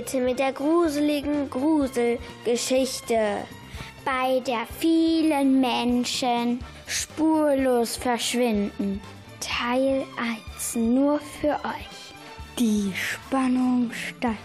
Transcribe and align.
Heute 0.00 0.20
mit 0.22 0.38
der 0.38 0.52
gruseligen 0.54 1.50
Gruselgeschichte. 1.50 3.18
Bei 4.02 4.40
der 4.46 4.66
vielen 4.78 5.60
Menschen 5.60 6.60
spurlos 6.86 7.96
verschwinden. 7.96 9.02
Teil 9.40 10.06
1 10.56 10.76
nur 10.76 11.20
für 11.20 11.50
euch. 11.50 12.14
Die 12.58 12.90
Spannung 12.94 13.90
steigt. 13.92 14.38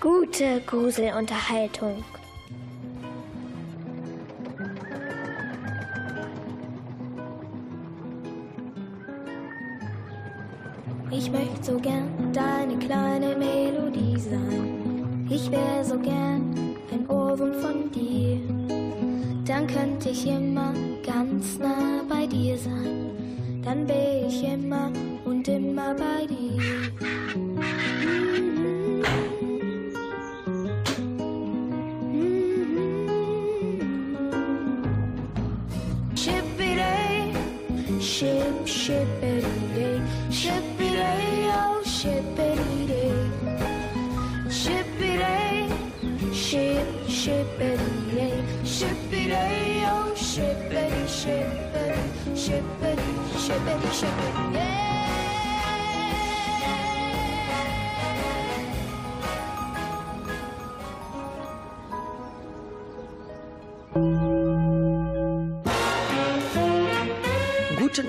Gute 0.00 0.62
Gruselunterhaltung. 0.62 2.02
Ich 11.10 11.30
möchte 11.30 11.64
so 11.64 11.78
gern 11.78 12.32
deine 12.32 12.78
kleine 12.78 13.36
sein. 13.38 13.59
Ich 15.32 15.48
wär 15.48 15.84
so 15.84 15.96
gern 15.96 16.74
ein 16.92 17.08
Ohrwurm 17.08 17.54
von 17.54 17.88
dir. 17.92 18.40
Dann 19.46 19.64
könnte 19.68 20.08
ich 20.10 20.26
immer 20.26 20.74
ganz 21.06 21.56
nah 21.56 22.02
bei 22.08 22.26
dir 22.26 22.58
sein. 22.58 23.62
Dann 23.62 23.86
wär 23.86 24.26
ich 24.26 24.42
immer 24.42 24.90
und 25.24 25.46
immer 25.46 25.94
bei 25.94 26.26
dir. 26.26 27.09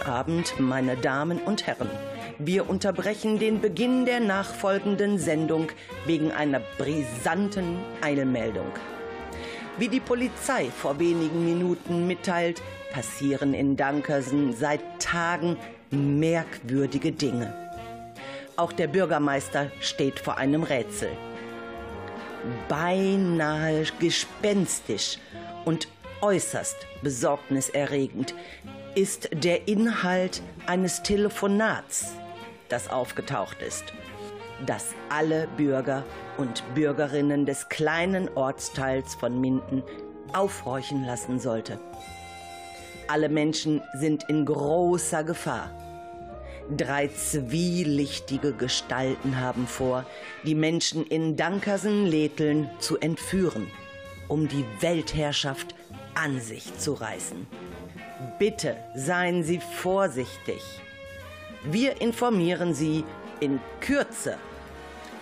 Guten 0.02 0.14
Abend, 0.14 0.60
meine 0.60 0.98
Damen 0.98 1.40
und 1.40 1.68
Herren. 1.68 1.90
Wir 2.40 2.68
unterbrechen 2.68 3.38
den 3.38 3.62
Beginn 3.62 4.06
der 4.06 4.20
nachfolgenden 4.20 5.20
Sendung 5.20 5.68
wegen 6.08 6.32
einer 6.32 6.60
brisanten 6.80 7.78
Eilmeldung. 8.02 8.66
Wie 9.78 9.90
die 9.90 10.00
Polizei 10.00 10.72
vor 10.72 10.98
wenigen 10.98 11.46
Minuten 11.46 12.08
mitteilt, 12.08 12.64
passieren 12.92 13.54
in 13.54 13.78
Dankersen 13.78 14.54
seit 14.54 14.82
Tagen 15.00 15.56
merkwürdige 15.92 17.12
Dinge. 17.12 17.54
Auch 18.56 18.72
der 18.72 18.88
Bürgermeister 18.88 19.70
steht 19.82 20.20
vor 20.20 20.38
einem 20.38 20.64
Rätsel. 20.64 21.10
Beinahe 22.68 23.84
gespenstisch 24.00 25.20
und 25.66 25.88
äußerst 26.22 26.78
besorgniserregend 27.04 28.34
ist 28.96 29.30
der 29.32 29.68
Inhalt 29.68 30.42
eines 30.66 31.02
Telefonats, 31.02 32.14
das 32.68 32.90
aufgetaucht 32.90 33.62
ist, 33.62 33.86
das 34.66 34.88
alle 35.10 35.48
Bürger 35.56 36.04
und 36.38 36.64
Bürgerinnen 36.76 37.46
des 37.46 37.70
kleinen 37.70 38.30
Ortsteils 38.36 39.16
von 39.16 39.40
Minden 39.40 39.84
aufhorchen 40.34 41.06
lassen 41.06 41.40
sollte. 41.40 41.80
Alle 43.08 43.30
Menschen 43.30 43.82
sind 43.96 44.24
in 44.30 44.46
großer 44.46 45.24
Gefahr. 45.24 45.72
Drei 46.76 47.08
zwielichtige 47.08 48.54
Gestalten 48.54 49.40
haben 49.40 49.68
vor, 49.68 50.06
die 50.46 50.56
Menschen 50.56 51.06
in 51.06 51.36
Dankersen-Leteln 51.36 52.70
zu 52.80 52.98
entführen, 53.00 53.68
um 54.28 54.48
die 54.48 54.66
Weltherrschaft 54.80 55.76
an 56.16 56.40
sich 56.40 56.78
zu 56.78 56.94
reißen. 56.94 57.48
Bitte 58.40 58.78
seien 58.96 59.44
Sie 59.44 59.60
vorsichtig. 59.60 60.62
Wir 61.64 62.02
informieren 62.02 62.74
Sie 62.74 63.04
in 63.40 63.60
Kürze 63.80 64.38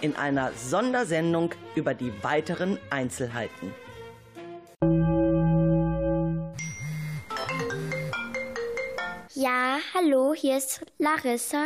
in 0.02 0.16
einer 0.16 0.52
Sondersendung 0.54 1.52
über 1.76 1.94
die 1.94 2.12
weiteren 2.24 2.78
Einzelheiten. 2.90 3.74
Ja, 9.34 9.78
hallo, 9.94 10.34
hier 10.34 10.58
ist 10.58 10.82
Larissa. 10.98 11.66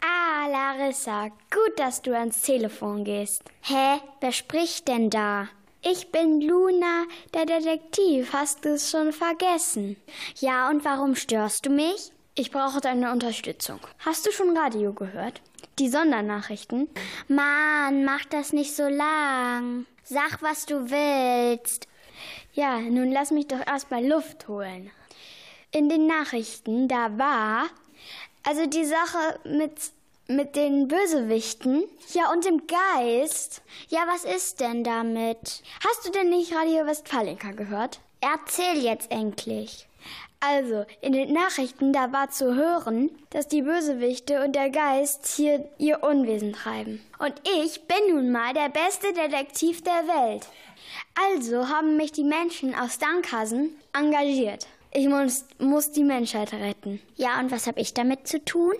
Ah, 0.00 0.48
Larissa, 0.48 1.28
gut, 1.50 1.78
dass 1.78 2.02
du 2.02 2.14
ans 2.14 2.42
Telefon 2.42 3.04
gehst. 3.04 3.42
Hä, 3.62 4.00
wer 4.20 4.32
spricht 4.32 4.88
denn 4.88 5.10
da? 5.10 5.48
Ich 5.88 6.10
bin 6.10 6.40
Luna, 6.40 7.04
der 7.32 7.46
Detektiv. 7.46 8.32
Hast 8.32 8.64
du 8.64 8.70
es 8.70 8.90
schon 8.90 9.12
vergessen? 9.12 9.96
Ja, 10.40 10.68
und 10.68 10.84
warum 10.84 11.14
störst 11.14 11.64
du 11.64 11.70
mich? 11.70 12.10
Ich 12.34 12.50
brauche 12.50 12.80
deine 12.80 13.12
Unterstützung. 13.12 13.78
Hast 14.00 14.26
du 14.26 14.32
schon 14.32 14.58
Radio 14.58 14.92
gehört? 14.92 15.40
Die 15.78 15.88
Sondernachrichten? 15.88 16.88
Mann, 17.28 18.04
mach 18.04 18.24
das 18.24 18.52
nicht 18.52 18.74
so 18.74 18.88
lang. 18.88 19.86
Sag, 20.02 20.42
was 20.42 20.66
du 20.66 20.90
willst. 20.90 21.86
Ja, 22.54 22.80
nun 22.80 23.12
lass 23.12 23.30
mich 23.30 23.46
doch 23.46 23.64
erst 23.64 23.92
mal 23.92 24.04
Luft 24.04 24.48
holen. 24.48 24.90
In 25.70 25.88
den 25.88 26.08
Nachrichten, 26.08 26.88
da 26.88 27.16
war 27.16 27.66
also 28.42 28.66
die 28.66 28.84
Sache 28.84 29.38
mit 29.44 29.72
mit 30.28 30.56
den 30.56 30.88
Bösewichten? 30.88 31.84
Ja, 32.12 32.32
und 32.32 32.44
dem 32.44 32.62
Geist? 32.66 33.62
Ja, 33.88 34.06
was 34.08 34.24
ist 34.24 34.60
denn 34.60 34.84
damit? 34.84 35.62
Hast 35.86 36.06
du 36.06 36.10
denn 36.10 36.30
nicht 36.30 36.54
Radio 36.54 36.86
Westfalenka 36.86 37.52
gehört? 37.52 38.00
Erzähl 38.20 38.82
jetzt 38.82 39.10
endlich. 39.10 39.86
Also, 40.40 40.84
in 41.00 41.12
den 41.12 41.32
Nachrichten, 41.32 41.92
da 41.92 42.12
war 42.12 42.30
zu 42.30 42.54
hören, 42.54 43.10
dass 43.30 43.48
die 43.48 43.62
Bösewichte 43.62 44.44
und 44.44 44.54
der 44.54 44.70
Geist 44.70 45.26
hier 45.26 45.68
ihr 45.78 46.02
Unwesen 46.02 46.52
treiben. 46.52 47.00
Und 47.18 47.34
ich 47.62 47.86
bin 47.86 48.14
nun 48.14 48.30
mal 48.30 48.52
der 48.52 48.68
beste 48.68 49.12
Detektiv 49.12 49.82
der 49.82 50.06
Welt. 50.06 50.46
Also 51.14 51.68
haben 51.68 51.96
mich 51.96 52.12
die 52.12 52.24
Menschen 52.24 52.74
aus 52.74 52.98
Dankhausen 52.98 53.76
engagiert. 53.92 54.66
Ich 54.98 55.08
muss, 55.08 55.44
muss 55.58 55.92
die 55.92 56.04
Menschheit 56.04 56.54
retten. 56.54 57.02
Ja, 57.16 57.38
und 57.38 57.50
was 57.50 57.66
habe 57.66 57.78
ich 57.80 57.92
damit 57.92 58.26
zu 58.26 58.42
tun? 58.42 58.72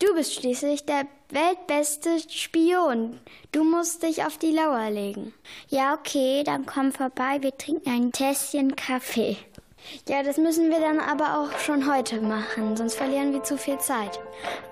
Du 0.00 0.12
bist 0.16 0.34
schließlich 0.34 0.84
der 0.84 1.06
weltbeste 1.28 2.18
Spion. 2.28 3.20
Du 3.52 3.62
musst 3.62 4.02
dich 4.02 4.24
auf 4.24 4.36
die 4.36 4.50
Lauer 4.50 4.90
legen. 4.90 5.32
Ja, 5.68 5.94
okay, 5.94 6.42
dann 6.42 6.66
komm 6.66 6.90
vorbei. 6.90 7.38
Wir 7.40 7.56
trinken 7.56 7.88
ein 7.88 8.10
Tässchen 8.10 8.74
Kaffee. 8.74 9.36
Ja, 10.08 10.24
das 10.24 10.38
müssen 10.38 10.70
wir 10.70 10.80
dann 10.80 10.98
aber 10.98 11.38
auch 11.38 11.56
schon 11.60 11.88
heute 11.88 12.20
machen, 12.20 12.76
sonst 12.76 12.96
verlieren 12.96 13.32
wir 13.32 13.44
zu 13.44 13.56
viel 13.56 13.78
Zeit. 13.78 14.18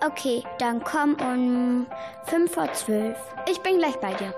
Okay, 0.04 0.42
dann 0.58 0.82
komm 0.82 1.14
um 1.20 1.86
fünf 2.24 2.54
vor 2.54 2.72
zwölf. 2.72 3.16
Ich 3.48 3.60
bin 3.60 3.78
gleich 3.78 3.96
bei 3.98 4.14
dir. 4.14 4.34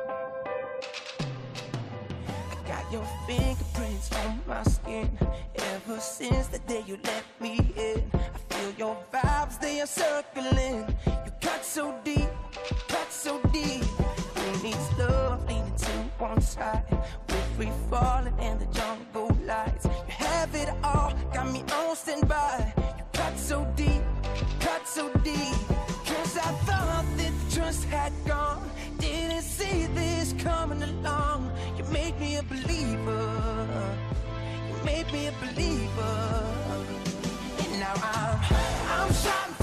Got 2.67 2.93
your 2.93 3.07
fingerprints 3.27 4.11
on 4.27 4.39
my 4.47 4.63
skin 4.63 5.24
ever 5.87 6.01
since 6.01 6.47
the 6.49 6.59
day 6.61 6.83
you 6.87 6.99
let 7.05 7.25
me 7.41 7.59
in. 7.77 8.03
I 8.13 8.55
feel 8.55 8.71
your 8.79 8.97
vibes, 9.13 9.61
they 9.61 9.81
are 9.81 9.87
circling. 9.87 10.87
You 11.07 11.33
cut 11.41 11.65
so 11.65 11.95
deep, 12.05 12.29
cut 12.89 13.11
so 13.11 13.41
deep. 13.53 13.85
Who 13.85 14.63
needs 14.63 14.99
love 14.99 15.47
leaning 15.49 15.75
to 15.77 15.93
one 16.19 16.41
side? 16.41 16.85
We're 17.29 17.37
free 17.57 17.73
falling 17.91 18.39
in 18.39 18.59
the 18.59 18.67
jungle 18.67 19.37
lights. 19.45 19.85
You 19.85 20.15
have 20.27 20.55
it 20.55 20.71
all, 20.83 21.13
got 21.33 21.51
me 21.53 21.63
on 21.73 21.97
standby. 21.97 22.73
You 22.77 23.05
cut 23.13 23.39
so 23.39 23.67
deep, 23.77 24.03
cut 24.61 24.87
so 24.87 25.13
deep. 25.23 25.57
Cause 26.07 26.39
I 26.39 26.51
thought 26.67 27.05
that 27.17 27.33
the 27.41 27.57
trust 27.57 27.85
had 27.85 28.13
gone. 28.27 28.71
Didn't 28.99 29.43
see 29.43 29.87
this 29.95 30.35
coming 30.39 30.83
along. 30.83 31.53
You 31.77 31.85
made 31.85 32.19
me 32.21 32.37
a 32.37 32.43
believer. 32.43 34.04
Made 34.85 35.11
me 35.13 35.29
a 35.29 35.33
believer. 35.33 36.45
And 37.59 37.81
now 37.81 37.95
I'm, 37.95 38.39
I'm 38.91 39.13
shouting 39.15 39.54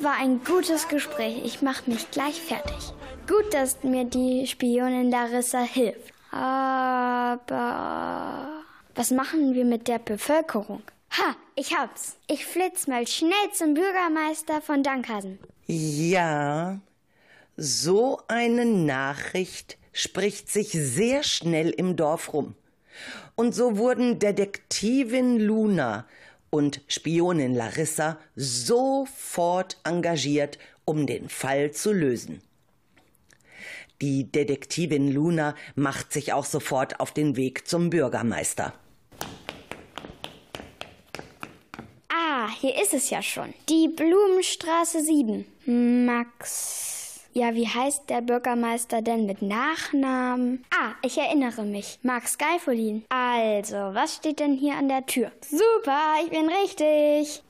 das 0.00 0.08
war 0.08 0.16
ein 0.18 0.42
gutes 0.44 0.88
Gespräch. 0.88 1.44
Ich 1.44 1.60
mache 1.60 1.90
mich 1.90 2.10
gleich 2.10 2.40
fertig. 2.40 2.94
Gut, 3.28 3.52
dass 3.52 3.82
mir 3.82 4.04
die 4.04 4.46
Spionin 4.46 5.10
Larissa 5.10 5.60
hilft. 5.60 6.14
Aber 6.30 6.62
was 8.94 9.10
machen 9.10 9.52
wir 9.52 9.66
mit 9.66 9.88
der 9.88 9.98
Bevölkerung? 9.98 10.82
Ha, 11.18 11.36
ich 11.54 11.76
hab's. 11.76 12.16
Ich 12.28 12.46
flitz 12.46 12.86
mal 12.86 13.06
schnell 13.06 13.50
zum 13.52 13.74
Bürgermeister 13.74 14.62
von 14.62 14.82
Dankhasen. 14.82 15.38
Ja, 15.66 16.80
so 17.58 18.22
eine 18.26 18.64
Nachricht 18.64 19.76
spricht 19.92 20.48
sich 20.50 20.70
sehr 20.72 21.22
schnell 21.22 21.68
im 21.70 21.96
Dorf 21.96 22.32
rum. 22.32 22.54
Und 23.34 23.54
so 23.54 23.76
wurden 23.76 24.18
Detektivin 24.18 25.38
Luna 25.38 26.06
und 26.50 26.82
Spionin 26.88 27.54
Larissa 27.54 28.18
sofort 28.36 29.78
engagiert, 29.84 30.58
um 30.84 31.06
den 31.06 31.28
Fall 31.28 31.70
zu 31.70 31.92
lösen. 31.92 32.42
Die 34.00 34.30
Detektivin 34.30 35.12
Luna 35.12 35.54
macht 35.74 36.12
sich 36.12 36.32
auch 36.32 36.44
sofort 36.44 37.00
auf 37.00 37.12
den 37.12 37.36
Weg 37.36 37.68
zum 37.68 37.90
Bürgermeister. 37.90 38.72
Ah, 42.08 42.48
hier 42.60 42.80
ist 42.80 42.94
es 42.94 43.10
ja 43.10 43.22
schon. 43.22 43.52
Die 43.68 43.88
Blumenstraße 43.88 45.04
7. 45.04 46.06
Max. 46.06 46.89
Ja, 47.32 47.54
wie 47.54 47.68
heißt 47.68 48.10
der 48.10 48.22
Bürgermeister 48.22 49.02
denn 49.02 49.24
mit 49.24 49.40
Nachnamen? 49.40 50.64
Ah, 50.74 50.94
ich 51.02 51.16
erinnere 51.16 51.62
mich. 51.62 52.00
Max 52.02 52.36
Geifolin. 52.36 53.04
Also, 53.08 53.76
was 53.76 54.16
steht 54.16 54.40
denn 54.40 54.54
hier 54.54 54.74
an 54.74 54.88
der 54.88 55.06
Tür? 55.06 55.30
Super, 55.40 56.14
ich 56.24 56.30
bin 56.30 56.48
richtig. 56.48 57.42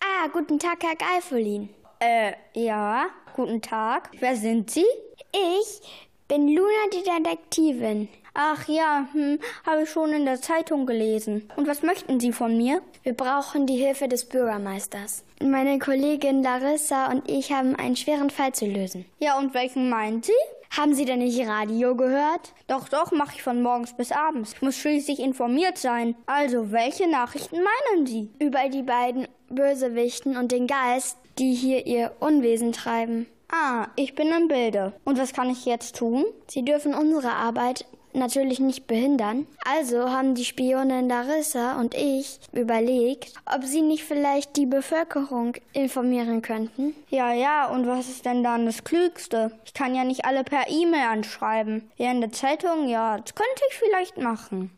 Ah, 0.00 0.26
guten 0.32 0.58
Tag, 0.58 0.82
Herr 0.82 0.96
Geifolin. 0.96 1.68
Äh, 2.00 2.32
ja, 2.54 3.06
guten 3.36 3.62
Tag. 3.62 4.10
Wer 4.18 4.34
sind 4.34 4.68
Sie? 4.68 4.86
Ich 5.32 5.80
bin 6.26 6.48
Luna, 6.48 6.68
die 6.92 7.04
Detektivin. 7.04 8.08
Ach 8.40 8.68
ja, 8.68 9.08
hm, 9.14 9.40
habe 9.66 9.82
ich 9.82 9.90
schon 9.90 10.12
in 10.12 10.24
der 10.24 10.40
Zeitung 10.40 10.86
gelesen. 10.86 11.50
Und 11.56 11.66
was 11.66 11.82
möchten 11.82 12.20
Sie 12.20 12.30
von 12.30 12.56
mir? 12.56 12.82
Wir 13.02 13.12
brauchen 13.12 13.66
die 13.66 13.74
Hilfe 13.74 14.06
des 14.06 14.26
Bürgermeisters. 14.26 15.24
Meine 15.42 15.80
Kollegin 15.80 16.44
Larissa 16.44 17.10
und 17.10 17.28
ich 17.28 17.50
haben 17.50 17.74
einen 17.74 17.96
schweren 17.96 18.30
Fall 18.30 18.52
zu 18.52 18.66
lösen. 18.66 19.06
Ja, 19.18 19.36
und 19.38 19.54
welchen 19.54 19.90
meint 19.90 20.26
Sie? 20.26 20.32
Haben 20.70 20.94
Sie 20.94 21.04
denn 21.04 21.18
nicht 21.18 21.44
Radio 21.48 21.96
gehört? 21.96 22.52
Doch, 22.68 22.88
doch, 22.88 23.10
mache 23.10 23.34
ich 23.34 23.42
von 23.42 23.60
morgens 23.60 23.96
bis 23.96 24.12
abends. 24.12 24.52
Ich 24.52 24.62
muss 24.62 24.76
schließlich 24.76 25.18
informiert 25.18 25.76
sein. 25.76 26.14
Also, 26.26 26.70
welche 26.70 27.10
Nachrichten 27.10 27.56
meinen 27.56 28.06
Sie? 28.06 28.30
Über 28.38 28.68
die 28.68 28.84
beiden 28.84 29.26
Bösewichten 29.48 30.36
und 30.36 30.52
den 30.52 30.68
Geist, 30.68 31.18
die 31.40 31.54
hier 31.54 31.88
ihr 31.88 32.12
Unwesen 32.20 32.70
treiben. 32.70 33.26
Ah, 33.50 33.88
ich 33.96 34.14
bin 34.14 34.28
im 34.28 34.46
Bilde. 34.46 34.92
Und 35.04 35.18
was 35.18 35.32
kann 35.32 35.50
ich 35.50 35.64
jetzt 35.64 35.96
tun? 35.96 36.24
Sie 36.46 36.64
dürfen 36.64 36.94
unsere 36.94 37.32
Arbeit 37.32 37.86
natürlich 38.18 38.60
nicht 38.60 38.86
behindern. 38.86 39.46
Also 39.64 40.10
haben 40.10 40.34
die 40.34 40.44
Spionin 40.44 41.08
Larissa 41.08 41.80
und 41.80 41.94
ich 41.94 42.38
überlegt, 42.52 43.32
ob 43.46 43.64
sie 43.64 43.82
nicht 43.82 44.04
vielleicht 44.04 44.56
die 44.56 44.66
Bevölkerung 44.66 45.54
informieren 45.72 46.42
könnten. 46.42 46.94
Ja, 47.10 47.32
ja, 47.32 47.66
und 47.66 47.86
was 47.86 48.08
ist 48.08 48.24
denn 48.24 48.42
dann 48.42 48.66
das 48.66 48.84
Klügste? 48.84 49.52
Ich 49.64 49.74
kann 49.74 49.94
ja 49.94 50.04
nicht 50.04 50.24
alle 50.24 50.44
per 50.44 50.68
E-Mail 50.68 51.08
anschreiben. 51.08 51.90
Ja, 51.96 52.10
in 52.10 52.20
der 52.20 52.32
Zeitung, 52.32 52.88
ja, 52.88 53.18
das 53.18 53.34
könnte 53.34 53.62
ich 53.70 53.76
vielleicht 53.76 54.18
machen. 54.18 54.70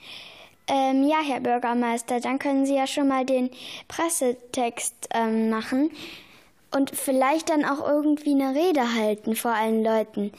Ähm, 0.68 1.09
ja, 1.09 1.16
Herr 1.20 1.40
Bürgermeister, 1.40 2.20
dann 2.20 2.38
können 2.38 2.64
Sie 2.64 2.76
ja 2.76 2.87
schon 2.87 3.09
mal 3.09 3.25
den 3.25 3.50
Pressetext 3.88 5.09
ähm, 5.12 5.50
machen 5.50 5.90
und 6.70 6.90
vielleicht 6.94 7.50
dann 7.50 7.64
auch 7.64 7.87
irgendwie 7.87 8.30
eine 8.30 8.54
Rede 8.54 8.94
halten 8.94 9.35
vor 9.35 9.52
allen 9.52 9.82
Leuten, 9.82 10.32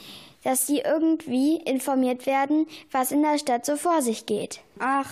dass 0.44 0.68
sie 0.68 0.80
irgendwie 0.80 1.58
informiert 1.58 2.26
werden, 2.26 2.68
was 2.92 3.12
in 3.12 3.22
der 3.22 3.38
Stadt 3.38 3.66
so 3.66 3.76
vor 3.76 4.02
sich 4.02 4.26
geht. 4.26 4.62
Ach, 4.80 5.10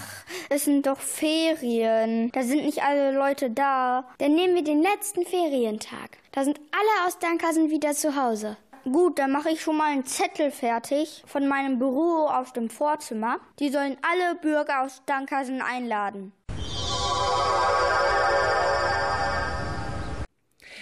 es 0.50 0.66
sind 0.66 0.88
doch 0.88 1.00
Ferien. 1.00 2.32
Da 2.32 2.44
sind 2.44 2.66
nicht 2.66 2.84
alle 2.84 3.12
Leute 3.12 3.50
da. 3.50 4.06
Dann 4.18 4.36
nehmen 4.36 4.56
wir 4.56 4.64
den 4.64 4.82
letzten 4.82 5.26
Ferientag. 5.26 6.18
Da 6.32 6.44
sind 6.44 6.60
alle 6.72 7.08
aus 7.08 7.20
Dankersen 7.20 7.70
wieder 7.70 7.94
zu 7.94 8.16
Hause. 8.16 8.58
Gut, 8.86 9.20
dann 9.20 9.32
mache 9.32 9.50
ich 9.50 9.62
schon 9.62 9.78
mal 9.78 9.92
einen 9.92 10.06
Zettel 10.06 10.52
fertig 10.52 11.24
von 11.28 11.48
meinem 11.48 11.80
Büro 11.80 12.28
aus 12.28 12.54
dem 12.54 12.70
Vorzimmer. 12.70 13.40
Die 13.60 13.70
sollen 13.70 13.98
alle 14.02 14.36
Bürger 14.36 14.84
aus 14.84 15.02
Dankersen 15.06 15.62
einladen. 15.62 16.32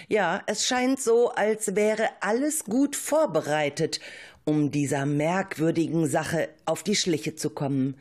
Ja, 0.09 0.41
es 0.45 0.65
scheint 0.65 1.01
so, 1.01 1.31
als 1.31 1.75
wäre 1.75 2.07
alles 2.21 2.63
gut 2.63 2.95
vorbereitet, 2.95 3.99
um 4.47 4.71
dieser 4.71 5.05
merkwürdigen 5.05 6.07
Sache 6.07 6.47
auf 6.65 6.81
die 6.81 6.95
Schliche 6.95 7.35
zu 7.35 7.49
kommen. 7.49 7.95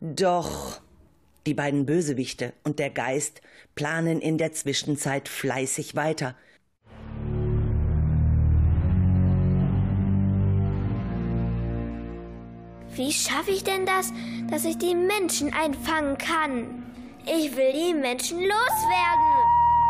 Doch 0.00 0.80
die 1.44 1.54
beiden 1.54 1.86
Bösewichte 1.86 2.52
und 2.62 2.78
der 2.78 2.90
Geist 2.90 3.42
planen 3.74 4.20
in 4.20 4.38
der 4.38 4.52
Zwischenzeit 4.52 5.28
fleißig 5.28 5.96
weiter. 5.96 6.36
Wie 12.94 13.12
schaffe 13.12 13.50
ich 13.50 13.64
denn 13.64 13.84
das, 13.84 14.12
dass 14.50 14.64
ich 14.64 14.78
die 14.78 14.94
Menschen 14.94 15.52
einfangen 15.52 16.16
kann? 16.16 16.84
Ich 17.26 17.56
will 17.56 17.72
die 17.72 17.94
Menschen 17.94 18.38
loswerden. 18.38 19.32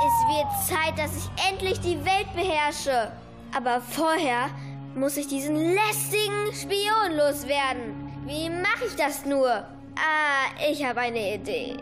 Es 0.07 0.37
wird 0.37 0.69
Zeit, 0.69 0.99
dass 0.99 1.17
ich 1.17 1.51
endlich 1.51 1.79
die 1.81 2.03
Welt 2.03 2.33
beherrsche. 2.35 3.13
Aber 3.55 3.81
vorher 3.81 4.51
muss 4.99 5.17
ich 5.17 5.29
diesen 5.29 5.75
lästigen 5.75 6.53
Spion 6.53 7.17
loswerden. 7.17 8.13
Wie 8.27 8.51
mache 8.51 8.87
ich 8.87 8.97
das 8.97 9.25
nur? 9.25 9.49
Ah, 9.49 10.47
ich 10.69 10.85
habe 10.85 11.01
eine 11.01 11.35
Idee. 11.35 11.77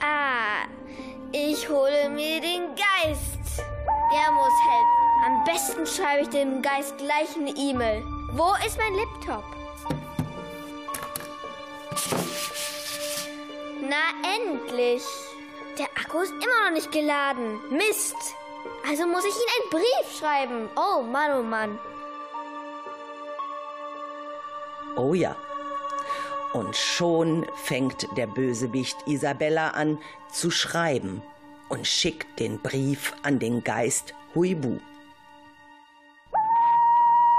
Ah, 0.00 0.66
ich 1.32 1.68
hole 1.68 2.08
mir 2.10 2.40
den 2.40 2.68
Geist. 2.76 3.58
Der 4.12 4.32
muss 4.32 4.52
helfen. 4.68 5.00
Am 5.26 5.44
besten 5.44 5.86
schreibe 5.86 6.22
ich 6.22 6.28
dem 6.28 6.62
Geist 6.62 6.96
gleich 6.98 7.36
eine 7.36 7.50
E-Mail. 7.50 8.02
Wo 8.32 8.52
ist 8.64 8.78
mein 8.78 8.94
Laptop? 8.94 9.44
Na 13.82 14.30
endlich. 14.36 15.02
Der 15.76 15.86
Akku 15.86 16.20
ist 16.20 16.32
immer 16.32 16.68
noch 16.68 16.74
nicht 16.74 16.92
geladen. 16.92 17.60
Mist. 17.70 18.16
Also 18.88 19.06
muss 19.06 19.24
ich 19.24 19.34
ihm 19.34 19.60
einen 19.60 19.70
Brief 19.70 20.18
schreiben. 20.18 20.68
Oh 20.76 21.02
Mann, 21.02 21.38
oh 21.38 21.42
Mann. 21.42 21.78
Oh 24.96 25.14
ja. 25.14 25.36
Und 26.52 26.74
schon 26.74 27.46
fängt 27.64 28.06
der 28.16 28.26
Bösewicht 28.26 28.96
Isabella 29.06 29.68
an 29.70 29.98
zu 30.32 30.50
schreiben 30.50 31.22
und 31.68 31.86
schickt 31.86 32.40
den 32.40 32.58
Brief 32.58 33.14
an 33.22 33.38
den 33.38 33.62
Geist 33.62 34.14
Huibu. 34.34 34.78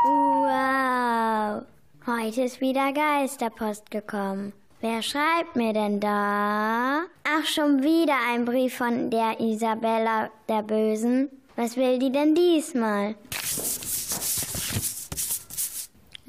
Wow. 0.03 1.63
Heute 2.07 2.41
ist 2.41 2.61
wieder 2.61 2.91
Geisterpost 2.93 3.91
gekommen. 3.91 4.53
Wer 4.79 5.03
schreibt 5.03 5.55
mir 5.55 5.73
denn 5.73 5.99
da? 5.99 7.01
Ach, 7.23 7.45
schon 7.45 7.83
wieder 7.83 8.15
ein 8.29 8.45
Brief 8.45 8.77
von 8.77 9.11
der 9.11 9.39
Isabella 9.39 10.31
der 10.49 10.63
Bösen. 10.63 11.29
Was 11.55 11.77
will 11.77 11.99
die 11.99 12.11
denn 12.11 12.33
diesmal? 12.33 13.13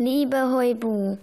Liebe 0.04 0.50
Huibu, 0.50 1.16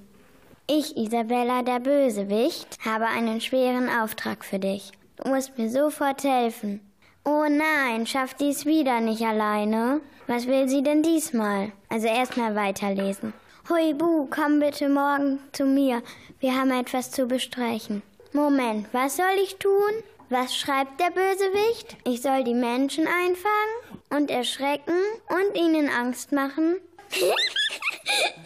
ich, 0.65 0.95
Isabella 0.95 1.63
der 1.63 1.81
Bösewicht, 1.81 2.77
habe 2.85 3.07
einen 3.07 3.41
schweren 3.41 3.89
Auftrag 3.89 4.45
für 4.45 4.57
dich. 4.57 4.93
Du 5.17 5.27
musst 5.27 5.57
mir 5.57 5.69
sofort 5.69 6.23
helfen. 6.23 6.79
Oh 7.25 7.43
nein, 7.49 8.07
schafft 8.07 8.39
dies 8.39 8.65
wieder 8.65 9.01
nicht 9.01 9.21
alleine. 9.21 9.99
Was 10.27 10.47
will 10.47 10.69
sie 10.69 10.81
denn 10.81 11.03
diesmal? 11.03 11.73
Also 11.89 12.07
erstmal 12.07 12.55
weiterlesen. 12.55 13.33
Huibu, 13.67 14.27
komm 14.29 14.61
bitte 14.61 14.87
morgen 14.87 15.39
zu 15.51 15.65
mir. 15.65 16.01
Wir 16.39 16.55
haben 16.55 16.71
etwas 16.71 17.11
zu 17.11 17.25
besprechen. 17.25 18.01
Moment, 18.31 18.87
was 18.93 19.17
soll 19.17 19.43
ich 19.43 19.57
tun? 19.57 19.91
Was 20.29 20.55
schreibt 20.55 21.01
der 21.01 21.11
Bösewicht? 21.11 21.97
Ich 22.05 22.21
soll 22.21 22.45
die 22.45 22.53
Menschen 22.53 23.07
einfangen 23.07 23.99
und 24.09 24.31
erschrecken 24.31 24.95
und 25.27 25.57
ihnen 25.57 25.89
Angst 25.89 26.31
machen? 26.31 26.77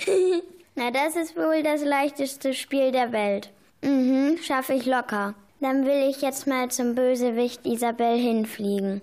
Na, 0.76 0.92
das 0.92 1.16
ist 1.16 1.36
wohl 1.36 1.64
das 1.64 1.84
leichteste 1.84 2.54
Spiel 2.54 2.92
der 2.92 3.12
Welt. 3.12 3.52
Mhm, 3.84 4.38
schaffe 4.42 4.74
ich 4.74 4.86
locker. 4.86 5.36
Dann 5.60 5.86
will 5.86 6.10
ich 6.10 6.22
jetzt 6.22 6.48
mal 6.48 6.70
zum 6.70 6.96
Bösewicht 6.96 7.66
Isabel 7.66 8.18
hinfliegen. 8.18 9.02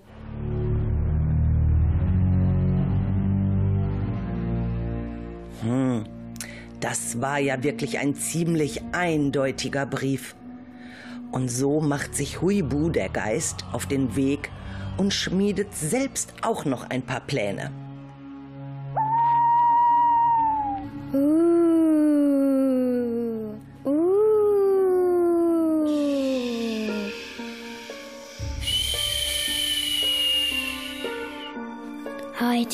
Hm, 5.61 6.03
das 6.79 7.21
war 7.21 7.39
ja 7.39 7.63
wirklich 7.63 7.99
ein 7.99 8.15
ziemlich 8.15 8.81
eindeutiger 8.91 9.85
Brief. 9.85 10.35
Und 11.31 11.49
so 11.49 11.79
macht 11.79 12.15
sich 12.15 12.41
Huibu, 12.41 12.89
der 12.89 13.09
Geist, 13.09 13.65
auf 13.71 13.85
den 13.85 14.15
Weg 14.15 14.51
und 14.97 15.13
schmiedet 15.13 15.73
selbst 15.73 16.33
auch 16.41 16.65
noch 16.65 16.89
ein 16.89 17.03
paar 17.03 17.21
Pläne. 17.21 17.71
Heute 21.13 21.23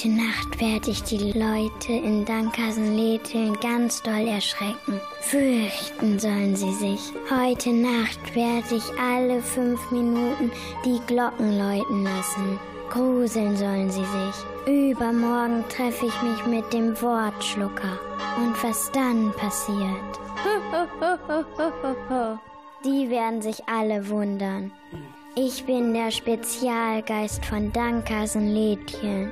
Nacht 0.09 0.61
werde 0.61 0.91
ich 0.91 1.01
die 1.01 1.31
Leute 1.31 1.93
in 1.93 2.25
Dankasenletheln 2.25 3.59
ganz 3.59 4.03
doll 4.03 4.27
erschrecken. 4.27 5.01
Fürchten 5.21 6.19
sollen 6.19 6.55
sie 6.55 6.73
sich. 6.73 6.99
Heute 7.31 7.71
Nacht 7.71 8.35
werde 8.35 8.75
ich 8.75 8.99
alle 8.99 9.41
fünf 9.41 9.89
Minuten 9.89 10.51
die 10.85 10.99
Glocken 11.07 11.57
läuten 11.57 12.03
lassen. 12.03 12.59
Gruseln 12.89 13.55
sollen 13.55 13.91
sie 13.91 14.05
sich. 14.05 14.35
Übermorgen 14.91 15.63
treffe 15.69 16.05
ich 16.05 16.21
mich 16.21 16.45
mit 16.45 16.73
dem 16.73 16.99
Wortschlucker. 17.01 17.99
Und 18.37 18.63
was 18.63 18.91
dann 18.91 19.33
passiert? 19.33 20.19
Die 22.85 23.09
werden 23.09 23.41
sich 23.41 23.67
alle 23.67 24.07
wundern. 24.09 24.71
Ich 25.35 25.65
bin 25.65 25.93
der 25.93 26.11
Spezialgeist 26.11 27.45
von 27.45 27.71
Dankasenlädchen. 27.71 29.31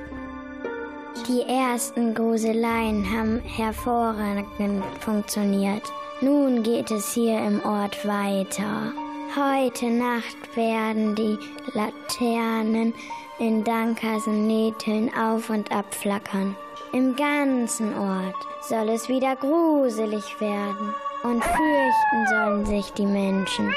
Die 1.28 1.42
ersten 1.42 2.14
Gruseleien 2.14 3.04
haben 3.10 3.40
hervorragend 3.40 4.84
funktioniert. 5.00 5.82
Nun 6.20 6.62
geht 6.62 6.90
es 6.90 7.12
hier 7.14 7.38
im 7.38 7.64
Ort 7.64 8.06
weiter. 8.06 8.92
Heute 9.34 9.86
Nacht 9.86 10.56
werden 10.56 11.14
die 11.14 11.38
Laternen 11.74 12.94
in 13.38 13.64
Dankasenäteln 13.64 15.10
auf 15.14 15.50
und 15.50 15.70
ab 15.72 15.94
flackern. 15.94 16.56
Im 16.92 17.16
ganzen 17.16 17.96
Ort 17.98 18.36
soll 18.62 18.88
es 18.88 19.08
wieder 19.08 19.36
gruselig 19.36 20.40
werden 20.40 20.94
und 21.22 21.42
fürchten 21.42 22.26
sollen 22.28 22.66
sich 22.66 22.92
die 22.92 23.06
Menschen. 23.06 23.74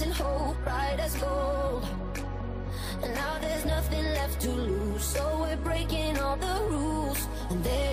A 0.00 0.02
rising 0.02 0.24
hope, 0.24 0.56
bright 0.64 0.98
as 0.98 1.14
gold. 1.16 1.84
And 3.02 3.14
now 3.14 3.38
there's 3.38 3.66
nothing 3.66 4.04
left 4.04 4.40
to 4.40 4.50
lose, 4.50 5.04
so 5.04 5.40
we're 5.40 5.56
breaking 5.58 6.18
all 6.18 6.36
the 6.36 6.66
rules. 6.70 7.28
And 7.50 7.62
they 7.62 7.89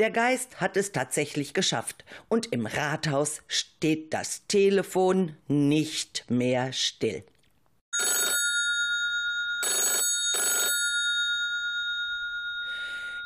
Der 0.00 0.10
Geist 0.10 0.62
hat 0.62 0.78
es 0.78 0.92
tatsächlich 0.92 1.52
geschafft 1.52 2.06
und 2.30 2.46
im 2.54 2.64
Rathaus 2.64 3.42
steht 3.48 4.14
das 4.14 4.46
Telefon 4.46 5.36
nicht 5.46 6.24
mehr 6.30 6.72
still. 6.72 7.22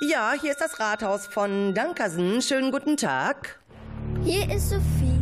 Ja, 0.00 0.32
hier 0.40 0.50
ist 0.50 0.60
das 0.60 0.80
Rathaus 0.80 1.28
von 1.28 1.74
Dankersen. 1.74 2.42
Schönen 2.42 2.72
guten 2.72 2.96
Tag. 2.96 3.60
Hier 4.24 4.52
ist 4.52 4.70
Sophie. 4.70 5.20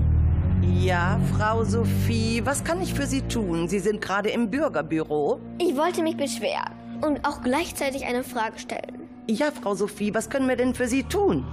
Ja, 0.83 1.21
Frau 1.37 1.65
Sophie, 1.65 2.41
was 2.47 2.65
kann 2.65 2.81
ich 2.81 2.95
für 2.95 3.07
Sie 3.07 3.21
tun? 3.29 3.69
Sie 3.69 3.79
sind 3.79 4.01
gerade 4.01 4.31
im 4.31 4.51
Bürgerbüro. 4.51 5.39
Ich 5.59 5.77
wollte 5.77 6.03
mich 6.03 6.17
beschweren 6.17 6.73
und 7.03 7.27
auch 7.27 7.43
gleichzeitig 7.43 8.07
eine 8.07 8.25
Frage 8.25 8.59
stellen. 8.59 9.02
Ja, 9.29 9.53
Frau 9.53 9.75
Sophie, 9.75 10.13
was 10.13 10.29
können 10.29 10.49
wir 10.49 10.57
denn 10.57 10.75
für 10.75 10.89
Sie 10.89 11.05
tun? 11.05 11.45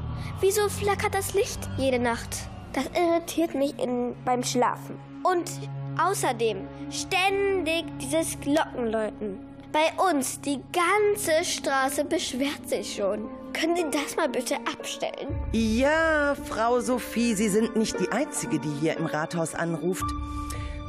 Wieso 0.41 0.67
flackert 0.69 1.13
das 1.13 1.35
Licht 1.35 1.59
jede 1.77 1.99
Nacht? 1.99 2.49
Das 2.73 2.85
irritiert 2.95 3.53
mich 3.53 3.77
in, 3.79 4.15
beim 4.25 4.43
Schlafen. 4.43 4.97
Und 5.23 5.51
außerdem 6.01 6.67
ständig 6.89 7.85
dieses 8.01 8.39
Glockenläuten. 8.39 9.39
Bei 9.71 9.91
uns, 10.09 10.41
die 10.41 10.59
ganze 10.73 11.43
Straße 11.43 12.05
beschwert 12.05 12.67
sich 12.67 12.95
schon. 12.95 13.29
Können 13.53 13.75
Sie 13.75 13.85
das 13.91 14.15
mal 14.15 14.29
bitte 14.29 14.55
abstellen? 14.55 15.27
Ja, 15.51 16.35
Frau 16.45 16.79
Sophie, 16.79 17.35
Sie 17.35 17.49
sind 17.49 17.75
nicht 17.75 17.99
die 17.99 18.11
Einzige, 18.11 18.59
die 18.59 18.73
hier 18.81 18.97
im 18.97 19.05
Rathaus 19.05 19.53
anruft. 19.53 20.05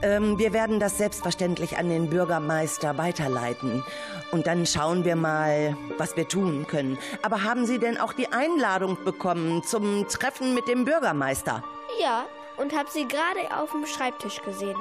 Ähm, 0.02 0.38
wir 0.38 0.52
werden 0.52 0.80
das 0.80 0.96
selbstverständlich 0.96 1.76
an 1.76 1.88
den 1.88 2.08
Bürgermeister 2.08 2.96
weiterleiten. 2.96 3.84
Und 4.30 4.46
dann 4.46 4.64
schauen 4.64 5.04
wir 5.04 5.16
mal, 5.16 5.76
was 5.98 6.16
wir 6.16 6.26
tun 6.26 6.66
können. 6.66 6.98
Aber 7.22 7.44
haben 7.44 7.66
Sie 7.66 7.78
denn 7.78 7.98
auch 7.98 8.12
die 8.12 8.32
Einladung 8.32 8.96
bekommen 9.04 9.62
zum 9.62 10.08
Treffen 10.08 10.54
mit 10.54 10.68
dem 10.68 10.84
Bürgermeister? 10.84 11.62
Ja, 12.00 12.24
und 12.56 12.76
habe 12.76 12.90
sie 12.90 13.08
gerade 13.08 13.56
auf 13.56 13.72
dem 13.72 13.86
Schreibtisch 13.86 14.42
gesehen. 14.42 14.76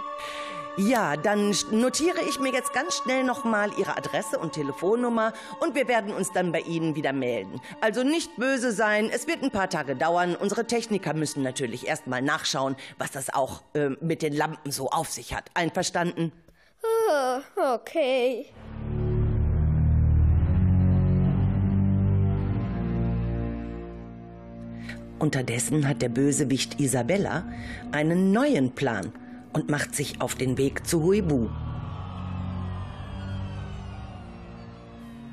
Ja, 0.77 1.17
dann 1.17 1.53
notiere 1.71 2.21
ich 2.29 2.39
mir 2.39 2.53
jetzt 2.53 2.73
ganz 2.73 2.97
schnell 2.97 3.23
nochmal 3.23 3.71
Ihre 3.77 3.97
Adresse 3.97 4.38
und 4.39 4.53
Telefonnummer 4.53 5.34
und 5.60 5.75
wir 5.75 5.88
werden 5.88 6.13
uns 6.13 6.32
dann 6.32 6.51
bei 6.51 6.62
Ihnen 6.62 6.95
wieder 6.95 7.12
melden. 7.12 7.60
Also 7.82 8.03
nicht 8.03 8.36
böse 8.38 8.71
sein, 8.71 9.10
es 9.12 9.27
wird 9.27 9.43
ein 9.43 9.51
paar 9.51 9.69
Tage 9.69 9.95
dauern. 9.95 10.36
Unsere 10.36 10.65
Techniker 10.65 11.13
müssen 11.13 11.43
natürlich 11.43 11.88
erstmal 11.88 12.21
nachschauen, 12.21 12.75
was 12.97 13.12
das 13.12 13.34
auch 13.34 13.63
äh, 13.73 13.89
mit 13.99 14.21
den 14.21 14.34
Lampen 14.34 14.71
so 14.71 14.89
auf 14.89 15.10
sich 15.10 15.34
hat. 15.34 15.49
Einverstanden? 15.53 16.32
Oh, 16.84 17.39
okay. 17.73 18.45
Unterdessen 25.19 25.86
hat 25.88 26.01
der 26.01 26.10
Bösewicht 26.10 26.79
Isabella 26.79 27.43
einen 27.91 28.32
neuen 28.32 28.71
Plan 28.73 29.12
und 29.53 29.69
macht 29.69 29.95
sich 29.95 30.21
auf 30.21 30.35
den 30.35 30.57
Weg 30.57 30.85
zu 30.88 31.03
Huibu. 31.03 31.49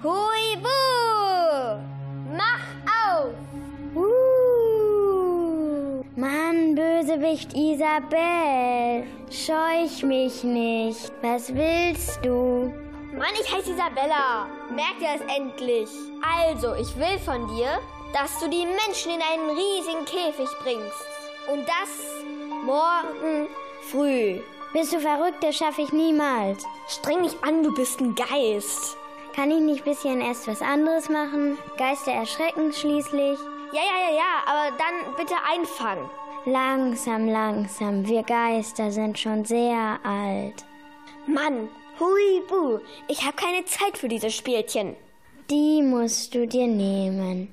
Huibu! 0.03 0.69
Mach 2.37 2.65
auf! 3.15 3.35
Uh, 3.95 4.37
Mann, 6.17 6.75
Bösewicht 6.75 7.55
Isabel, 7.55 9.05
scheuch 9.31 10.03
mich 10.03 10.45
nicht. 10.45 11.13
Was 11.23 11.55
willst 11.55 12.25
du? 12.25 12.73
Mann, 13.13 13.33
ich 13.41 13.51
heiße 13.51 13.73
Isabella. 13.73 14.47
Merkt 14.75 15.01
ihr 15.01 15.15
es 15.15 15.23
endlich? 15.35 15.89
Also, 16.23 16.75
ich 16.75 16.95
will 16.97 17.19
von 17.25 17.47
dir, 17.57 17.79
dass 18.13 18.39
du 18.41 18.49
die 18.49 18.67
Menschen 18.67 19.13
in 19.13 19.23
einen 19.23 19.51
riesigen 19.51 20.05
Käfig 20.05 20.49
bringst. 20.63 21.07
Und 21.51 21.67
das 21.67 21.91
morgen 22.67 23.49
früh. 23.91 24.41
Bist 24.73 24.93
du 24.93 25.01
verrückt? 25.01 25.43
Das 25.43 25.57
schaffe 25.57 25.83
ich 25.83 25.93
niemals. 25.93 26.65
Streng 26.89 27.23
dich 27.23 27.37
an, 27.43 27.63
du 27.63 27.75
bist 27.75 28.01
ein 28.01 28.15
Geist. 28.15 28.97
Kann 29.35 29.51
ich 29.51 29.61
nicht 29.61 29.85
bisschen 29.85 30.21
erst 30.21 30.49
was 30.49 30.63
anderes 30.63 31.09
machen? 31.09 31.59
Geister 31.77 32.13
erschrecken 32.13 32.73
schließlich. 32.73 33.39
Ja, 33.73 33.81
ja, 33.81 34.11
ja, 34.11 34.17
ja, 34.17 34.45
aber 34.47 34.77
dann 34.77 35.17
bitte 35.17 35.35
einfangen. 35.51 36.09
Langsam, 36.47 37.29
langsam. 37.29 38.07
Wir 38.07 38.23
Geister 38.23 38.91
sind 38.91 39.19
schon 39.19 39.45
sehr 39.45 39.99
alt. 40.05 40.65
Mann, 41.27 41.69
huibu, 41.99 42.79
ich 43.09 43.25
habe 43.25 43.37
keine 43.37 43.65
Zeit 43.65 43.99
für 43.99 44.09
diese 44.09 44.31
Spielchen. 44.31 44.97
Die 45.51 45.83
musst 45.83 46.35
du 46.35 46.47
dir 46.47 46.67
nehmen. 46.67 47.53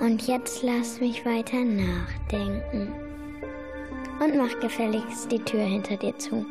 Und 0.00 0.26
jetzt 0.26 0.62
lass 0.62 1.00
mich 1.00 1.24
weiter 1.24 1.58
nachdenken. 1.58 3.05
Und 4.18 4.36
mach 4.36 4.58
gefälligst 4.60 5.30
die 5.30 5.44
Tür 5.44 5.62
hinter 5.62 5.96
dir 5.96 6.18
zu. 6.18 6.46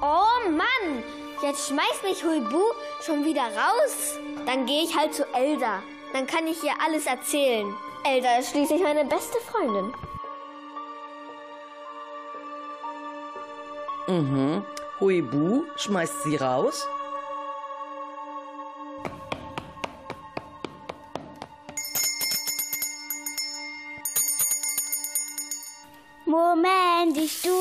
Oh 0.00 0.50
Mann, 0.50 1.02
jetzt 1.42 1.68
schmeißt 1.68 2.04
mich 2.04 2.24
Huibu 2.24 2.62
schon 3.04 3.24
wieder 3.24 3.42
raus. 3.42 4.18
Dann 4.46 4.66
gehe 4.66 4.84
ich 4.84 4.96
halt 4.96 5.14
zu 5.14 5.24
Elsa. 5.34 5.82
Dann 6.12 6.26
kann 6.26 6.46
ich 6.46 6.62
ihr 6.62 6.72
alles 6.84 7.06
erzählen. 7.06 7.74
Elsa 8.04 8.38
ist 8.38 8.50
schließlich 8.50 8.82
meine 8.82 9.04
beste 9.04 9.38
Freundin. 9.40 9.92
Mhm. 14.06 14.64
Huibu 15.00 15.64
schmeißt 15.76 16.22
sie 16.22 16.36
raus. 16.36 16.86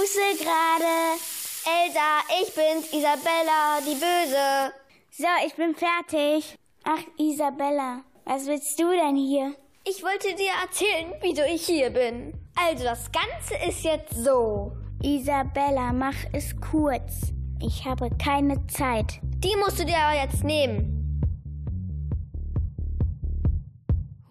Stoße 0.10 0.43
gerade. 0.43 1.19
Elsa, 1.65 2.22
ich 2.41 2.54
bin's, 2.54 2.88
Isabella, 2.93 3.80
die 3.82 3.95
Böse. 3.95 4.74
So, 5.12 5.28
ich 5.45 5.54
bin 5.56 5.76
fertig. 5.76 6.56
Ach, 6.84 7.02
Isabella, 7.17 8.02
was 8.26 8.48
willst 8.48 8.80
du 8.80 8.89
denn 8.91 9.15
hier? 9.15 9.56
Ich 9.86 10.04
wollte 10.04 10.36
dir 10.36 10.52
erzählen, 10.63 11.13
wieso 11.22 11.43
ich 11.43 11.65
hier 11.65 11.89
bin. 11.89 12.34
Also, 12.56 12.84
das 12.84 13.10
Ganze 13.12 13.56
ist 13.67 13.84
jetzt 13.84 14.13
so. 14.15 14.72
Isabella, 15.04 15.93
mach 15.93 16.15
es 16.34 16.60
kurz. 16.60 17.34
Ich 17.62 17.86
habe 17.86 18.10
keine 18.17 18.65
Zeit. 18.67 19.19
Die 19.22 19.56
musst 19.58 19.80
du 19.80 19.86
dir 19.86 19.98
aber 19.98 20.22
jetzt 20.22 20.43
nehmen. 20.43 21.22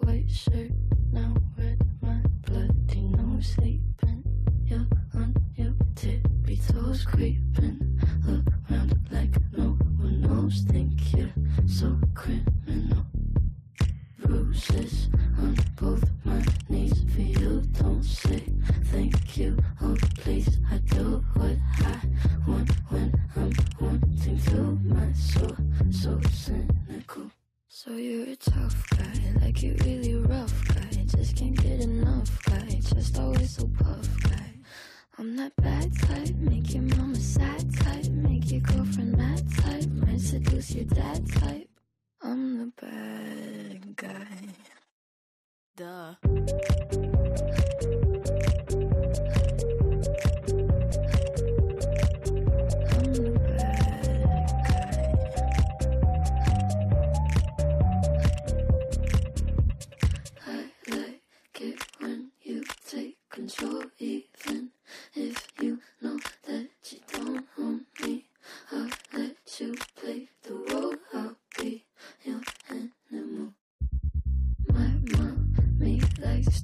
White 0.01 0.33
shirt, 0.33 0.73
creeping 7.05 7.98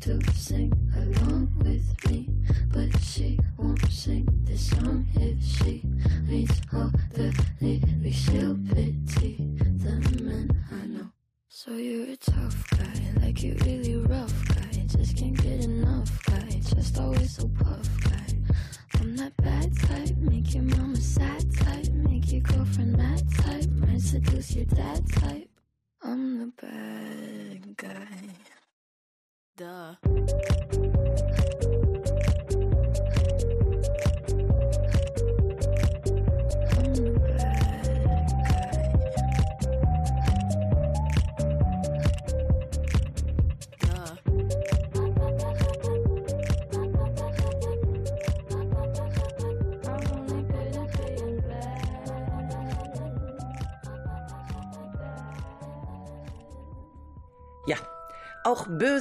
to 0.05 0.21
sing 0.35 0.74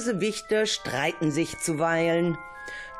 Bösewichte 0.04 0.66
streiten 0.66 1.30
sich 1.30 1.58
zuweilen. 1.60 2.36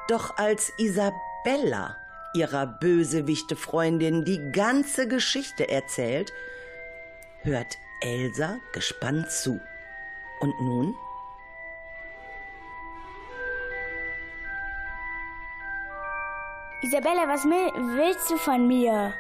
Doch 0.08 0.38
als 0.38 0.72
Isabella 0.78 1.98
ihrer 2.34 2.66
Bösewichte-Freundin 2.66 4.24
die 4.24 4.40
ganze 4.52 5.06
Geschichte 5.06 5.68
erzählt, 5.68 6.32
hört 7.42 7.76
Elsa 8.00 8.56
gespannt 8.72 9.30
zu. 9.30 9.60
Und 10.40 10.58
nun? 10.62 10.96
Isabella, 16.82 17.28
was 17.28 17.44
willst 17.44 18.30
du 18.30 18.38
von 18.38 18.66
mir? 18.66 19.12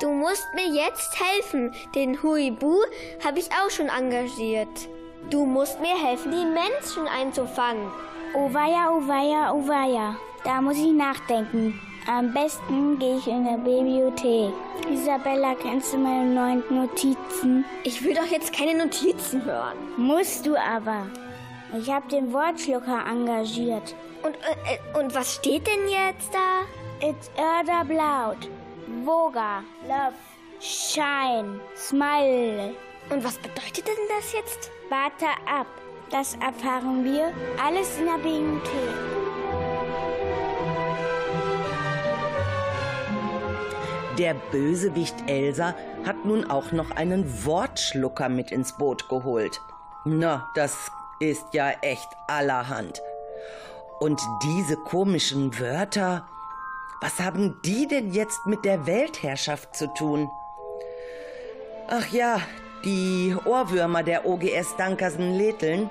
Du 0.00 0.10
musst 0.10 0.48
mir 0.54 0.68
jetzt 0.68 1.20
helfen. 1.20 1.74
Den 1.94 2.22
Huibu 2.22 2.80
habe 3.22 3.38
ich 3.38 3.50
auch 3.52 3.70
schon 3.70 3.88
engagiert. 3.88 4.88
Du 5.28 5.44
musst 5.44 5.80
mir 5.80 5.96
helfen, 5.96 6.32
die 6.32 6.44
Menschen 6.44 7.06
einzufangen. 7.06 7.88
Oh 8.34 8.52
weia, 8.52 8.90
oh 8.90 9.06
weia, 9.06 9.52
oh 9.52 9.66
weia. 9.68 10.16
Da 10.44 10.60
muss 10.60 10.78
ich 10.78 10.92
nachdenken. 10.92 11.78
Am 12.06 12.32
besten 12.32 12.98
gehe 12.98 13.18
ich 13.18 13.26
in 13.28 13.44
der 13.44 13.58
Bibliothek. 13.58 14.52
Isabella, 14.90 15.54
kennst 15.54 15.92
du 15.92 15.98
meine 15.98 16.24
neuen 16.24 16.62
Notizen? 16.70 17.64
Ich 17.84 18.02
will 18.02 18.14
doch 18.14 18.26
jetzt 18.26 18.52
keine 18.52 18.84
Notizen 18.84 19.44
hören. 19.44 19.76
Musst 19.96 20.46
du 20.46 20.56
aber. 20.56 21.06
Ich 21.78 21.90
habe 21.90 22.08
den 22.08 22.32
Wortschlucker 22.32 23.04
engagiert. 23.06 23.94
Und, 24.22 24.34
äh, 24.34 24.98
und 24.98 25.14
was 25.14 25.34
steht 25.34 25.66
denn 25.66 25.88
jetzt 25.88 26.32
da? 26.32 27.06
It's 27.06 27.30
Erda 27.36 27.84
Blaut. 27.84 28.48
Voga. 29.04 29.62
Love. 29.86 30.14
Shine. 30.60 31.60
Smile. 31.76 32.74
Und 33.10 33.24
was 33.24 33.36
bedeutet 33.38 33.86
denn 33.86 34.08
das 34.16 34.32
jetzt? 34.32 34.70
Warte 34.90 35.26
ab. 35.46 35.68
Das 36.10 36.34
erfahren 36.34 37.04
wir 37.04 37.32
alles 37.64 37.96
in 37.96 38.06
der 38.06 38.16
Bibliothek. 38.16 39.20
Der 44.18 44.34
Bösewicht 44.34 45.14
Elsa 45.28 45.76
hat 46.04 46.24
nun 46.24 46.50
auch 46.50 46.72
noch 46.72 46.90
einen 46.90 47.46
Wortschlucker 47.46 48.28
mit 48.28 48.50
ins 48.50 48.76
Boot 48.76 49.08
geholt. 49.08 49.60
Na, 50.04 50.50
das 50.56 50.90
ist 51.20 51.54
ja 51.54 51.70
echt 51.82 52.08
allerhand. 52.26 53.00
Und 54.00 54.20
diese 54.42 54.76
komischen 54.76 55.56
Wörter, 55.60 56.26
was 57.00 57.20
haben 57.20 57.60
die 57.64 57.86
denn 57.86 58.10
jetzt 58.12 58.44
mit 58.44 58.64
der 58.64 58.86
Weltherrschaft 58.86 59.76
zu 59.76 59.86
tun? 59.94 60.28
Ach 61.86 62.08
ja, 62.08 62.40
die 62.84 63.36
Ohrwürmer 63.44 64.02
der 64.02 64.26
OGS 64.26 64.76
Dankersen-Leteln 64.76 65.90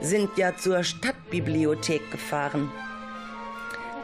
sind 0.00 0.38
ja 0.38 0.56
zur 0.56 0.82
Stadtbibliothek 0.82 2.10
gefahren. 2.10 2.70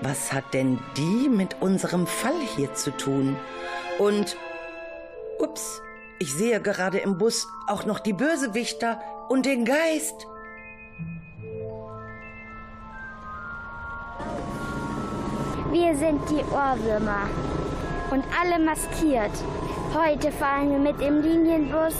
Was 0.03 0.33
hat 0.33 0.53
denn 0.53 0.79
die 0.97 1.29
mit 1.29 1.57
unserem 1.61 2.07
Fall 2.07 2.39
hier 2.57 2.75
zu 2.75 2.91
tun? 2.91 3.37
Und, 3.99 4.37
ups, 5.39 5.81
ich 6.19 6.35
sehe 6.35 6.61
gerade 6.61 6.99
im 6.99 7.17
Bus 7.17 7.49
auch 7.67 7.87
noch 7.87 8.01
die 8.01 8.13
Bösewichter 8.13 9.01
und 9.29 9.47
den 9.47 9.65
Geist. 9.65 10.27
Wir 15.73 15.97
sind 15.97 16.21
die 16.31 16.45
Ohrwürmer 16.53 17.29
und 18.11 18.25
alle 18.41 18.63
maskiert. 18.63 19.33
Heute 19.95 20.31
fahren 20.31 20.71
wir 20.71 20.79
mit 20.79 21.01
dem 21.01 21.23
Linienbus 21.23 21.95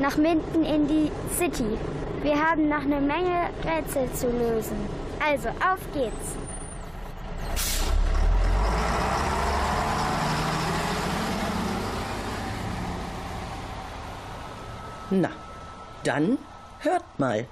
nach 0.00 0.16
Minden 0.16 0.64
in 0.64 0.86
die 0.88 1.10
City. 1.36 1.78
Wir 2.22 2.36
haben 2.36 2.68
noch 2.68 2.82
eine 2.82 3.00
Menge 3.00 3.50
Rätsel 3.64 4.10
zu 4.12 4.26
lösen. 4.26 4.76
Also, 5.24 5.48
auf 5.48 5.80
geht's. 5.92 6.36
Na, 15.10 15.30
dann 16.04 16.38
hört 16.80 17.04
mal. 17.18 17.46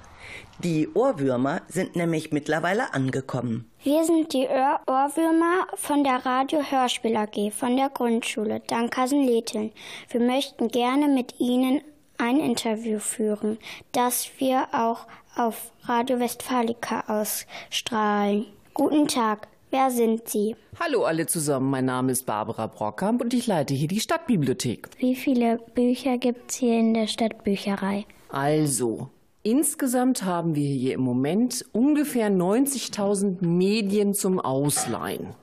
Die 0.63 0.87
Ohrwürmer 0.93 1.61
sind 1.67 1.95
nämlich 1.95 2.31
mittlerweile 2.31 2.93
angekommen. 2.93 3.69
Wir 3.83 4.03
sind 4.03 4.33
die 4.33 4.47
Ohr 4.47 4.79
Ohrwürmer 4.87 5.67
von 5.75 6.03
der 6.03 6.25
Radio-Hörspiel 6.25 7.15
AG 7.15 7.51
von 7.51 7.77
der 7.77 7.89
Grundschule 7.89 8.61
Dankersen-Leteln. 8.67 9.71
Wir 10.09 10.21
möchten 10.21 10.67
gerne 10.67 11.07
mit 11.07 11.39
Ihnen 11.39 11.81
ein 12.21 12.39
Interview 12.39 12.99
führen, 12.99 13.57
das 13.91 14.29
wir 14.37 14.67
auch 14.73 15.07
auf 15.35 15.71
Radio 15.83 16.19
Westfalica 16.19 17.03
ausstrahlen. 17.07 18.45
Guten 18.73 19.07
Tag, 19.07 19.47
wer 19.71 19.89
sind 19.89 20.29
Sie? 20.29 20.55
Hallo 20.79 21.03
alle 21.03 21.25
zusammen, 21.25 21.69
mein 21.69 21.85
Name 21.85 22.11
ist 22.11 22.25
Barbara 22.25 22.67
Brockkamp 22.67 23.21
und 23.21 23.33
ich 23.33 23.47
leite 23.47 23.73
hier 23.73 23.87
die 23.87 23.99
Stadtbibliothek. 23.99 24.89
Wie 24.99 25.15
viele 25.15 25.59
Bücher 25.73 26.17
gibt's 26.17 26.55
hier 26.55 26.79
in 26.79 26.93
der 26.93 27.07
Stadtbücherei? 27.07 28.05
Also, 28.29 29.09
insgesamt 29.43 30.23
haben 30.23 30.55
wir 30.55 30.67
hier 30.67 30.93
im 30.93 31.01
Moment 31.01 31.65
ungefähr 31.73 32.29
90.000 32.29 33.45
Medien 33.45 34.13
zum 34.13 34.39
Ausleihen. 34.39 35.35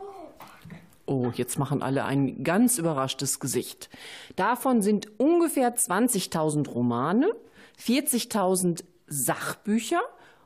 Oh, 1.09 1.33
jetzt 1.35 1.59
machen 1.59 1.83
alle 1.83 2.05
ein 2.05 2.45
ganz 2.45 2.77
überraschtes 2.77 3.41
Gesicht. 3.41 3.89
Davon 4.37 4.83
sind 4.83 5.19
ungefähr 5.19 5.75
20.000 5.75 6.69
Romane, 6.69 7.31
40.000 7.83 8.85
Sachbücher 9.07 10.03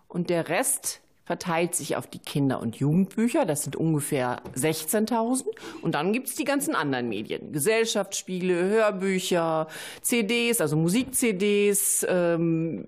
und 0.07 0.31
der 0.31 0.49
Rest 0.49 1.01
verteilt 1.25 1.75
sich 1.75 1.97
auf 1.97 2.07
die 2.07 2.21
Kinder- 2.21 2.61
und 2.61 2.77
Jugendbücher. 2.77 3.45
Das 3.45 3.65
sind 3.65 3.75
ungefähr 3.75 4.41
16.000. 4.55 5.47
Und 5.81 5.97
dann 5.97 6.13
gibt's 6.13 6.37
die 6.37 6.45
ganzen 6.45 6.77
anderen 6.77 7.09
Medien. 7.09 7.53
Gesellschaftsspiele, 7.53 8.55
Hörbücher, 8.55 9.67
CDs, 10.01 10.61
also 10.61 10.77
Musik-CDs, 10.77 12.07
ähm, 12.09 12.87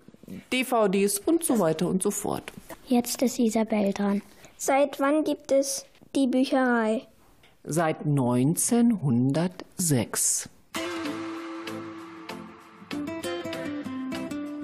DVDs 0.53 1.19
und 1.19 1.43
so 1.43 1.59
weiter 1.59 1.89
und 1.89 2.05
so 2.05 2.13
fort. 2.13 2.53
Jetzt 2.87 3.21
ist 3.23 3.41
Isabel 3.41 3.93
dran. 3.93 4.23
Seit 4.57 5.01
wann 5.01 5.25
gibt 5.25 5.51
es 5.51 5.87
die 6.15 6.29
Bücherei? 6.29 7.09
Seit 7.67 8.05
1906. 8.05 10.51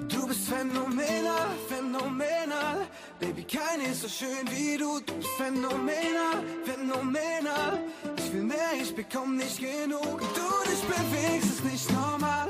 Du 0.07 0.27
bist 0.27 0.47
phänomenal, 0.47 1.47
phänomenal. 1.67 2.85
Baby, 3.19 3.43
keine 3.43 3.87
ist 3.89 4.01
so 4.01 4.07
schön 4.07 4.47
wie 4.51 4.77
du. 4.77 4.99
Du 4.99 5.15
bist 5.15 5.29
phänomenal, 5.29 6.43
phänomenal. 6.63 7.79
Ich 8.17 8.31
will 8.33 8.43
mehr, 8.43 8.73
ich 8.79 8.95
bekomm 8.95 9.35
nicht 9.35 9.57
genug. 9.57 10.19
Du 10.19 10.69
dich 10.69 10.83
bewegst, 10.83 11.49
ist 11.49 11.65
nicht 11.65 11.91
normal. 11.91 12.49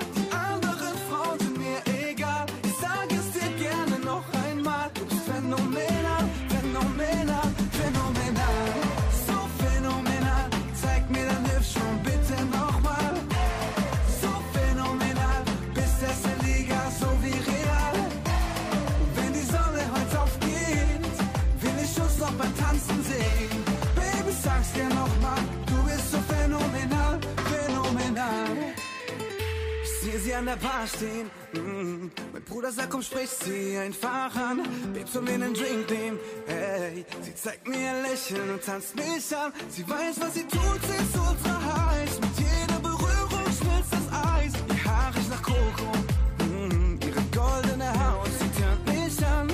an 30.41 30.47
der 30.47 30.56
Bar 30.56 30.88
stehen. 30.88 31.30
Mm. 31.54 32.10
Mein 32.34 32.43
Bruder 32.43 32.71
sagt, 32.71 32.89
komm, 32.89 33.04
sprich 33.04 33.30
sie 33.30 33.77
einfach 33.77 34.36
an. 34.36 34.63
Babes 34.91 35.15
und 35.15 35.30
den 35.30 35.54
Drink 35.54 35.89
nehmen. 35.89 36.17
Hey, 36.47 37.06
sie 37.21 37.36
zeigt 37.36 37.67
mir 37.67 37.77
ihr 37.77 38.01
Lächeln 38.01 38.49
und 38.49 38.63
tanzt 38.63 38.95
mich 38.95 39.38
an. 39.38 39.54
Sie 39.69 39.88
weiß, 39.88 40.19
was 40.19 40.34
sie 40.34 40.47
tut, 40.47 40.82
sie 40.88 41.04
ist 41.04 41.15
ultra 41.15 41.56
heiß. 41.75 42.19
Mit 42.21 42.36
jeder 42.39 42.80
Berührung 42.80 43.45
schmilzt 43.58 43.93
das 43.93 44.08
Eis. 44.36 44.54
Ihr 44.67 44.86
Haar 44.86 45.15
riecht 45.15 45.30
nach 45.30 45.43
Koko. 45.43 45.91
Mm. 46.39 46.99
Ihre 47.06 47.23
goldene 47.32 47.89
Haut, 48.04 48.32
sie 48.39 48.49
tönt 48.60 48.84
mich 48.88 49.25
an. 49.27 49.47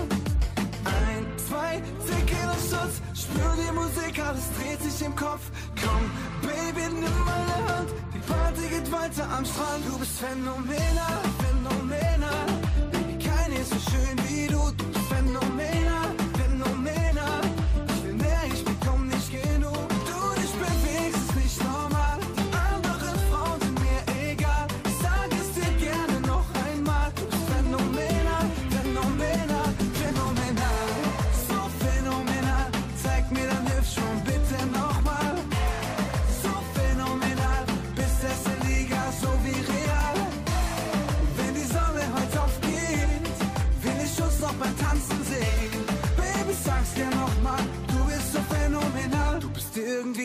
Ein, 0.86 1.26
zwei, 1.50 1.82
Tequila-Shots. 2.08 3.02
Spür 3.14 3.54
die 3.58 3.74
Musik, 3.74 4.20
alles 4.26 4.46
dreht 4.58 4.82
sich 4.82 5.06
im 5.06 5.16
Kopf 5.18 5.52
willkommen, 5.88 6.12
Baby, 6.42 6.94
nimm 6.94 7.26
meine 7.26 7.68
Hand. 7.68 7.90
Die 8.14 8.20
Party 8.20 8.68
geht 8.70 8.92
weiter 8.92 9.28
am 9.38 9.46
Strand. 9.46 9.86
Du 9.88 9.98
bist 9.98 10.20
phänomenal, 10.20 11.22
phänomenal. 11.40 12.46
Baby, 12.92 13.24
keiner 13.24 13.60
ist 13.60 13.70
so 13.70 13.92
schön 13.92 14.18
wie 14.28 14.48
du. 14.48 14.97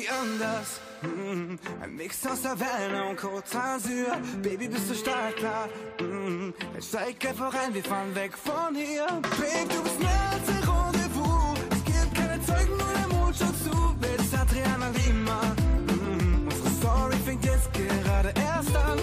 Irgendwie 0.03 0.09
anders. 0.09 0.81
Mm, 1.03 1.55
Ein 1.83 1.97
Mix 1.97 2.27
aus 2.27 2.43
der 2.43 2.59
Welle 2.59 3.05
und 3.09 3.19
Côte. 3.19 3.59
Baby, 4.43 4.69
bist 4.69 4.91
du 4.91 4.95
stark, 4.95 5.37
klar. 5.37 5.69
Mm, 6.01 6.53
Ich 6.79 6.87
steig 6.87 7.25
einfach 7.27 7.53
rein, 7.55 7.75
wir 7.75 7.83
fahren 7.85 8.15
weg 8.15 8.33
von 8.37 8.75
hier. 8.75 9.07
Babe, 9.07 9.69
du 9.69 9.83
bist 9.83 9.99
mehr 10.01 10.31
als 10.33 10.49
ein 10.49 10.69
Rendezvous. 10.69 11.59
Es 11.71 11.85
gibt 11.85 12.15
keine 12.15 12.41
Zeugen, 12.47 12.77
nur 12.77 12.93
der 12.95 13.09
Mond 13.19 13.37
schaut 13.37 13.57
zu. 13.65 13.97
Willst 14.01 14.35
Adriana 14.35 14.89
Lima? 15.05 15.41
Mm, 15.89 16.47
Unsere 16.49 16.71
Story 16.81 17.17
fängt 17.25 17.45
jetzt 17.45 17.73
gerade 17.73 18.33
erst 18.41 18.77
an. 18.77 18.99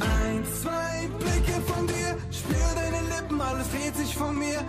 Ein, 0.00 0.44
zwei 0.62 1.08
Blicke 1.18 1.60
von 1.72 1.86
dir, 1.86 2.16
spür 2.32 2.68
deine 2.74 3.00
Lippen, 3.14 3.40
alles 3.40 3.70
dreht 3.70 3.96
sich 3.96 4.14
von 4.16 4.36
mir. 4.38 4.60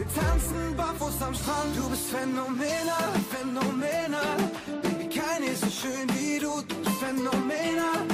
Wir 0.00 0.06
tanzen 0.14 0.76
barfuß 0.76 1.22
am 1.22 1.34
Strand. 1.34 1.76
Du 1.76 1.88
bist 1.90 2.06
phänomenal, 2.10 3.12
phänomenal. 3.30 4.38
Baby, 4.82 5.08
keine 5.08 5.46
ist 5.52 5.60
so 5.60 5.70
schön 5.70 6.08
wie 6.16 6.38
du. 6.38 6.62
Du 6.68 6.74
bist 6.82 6.96
phänomenal. 7.00 8.09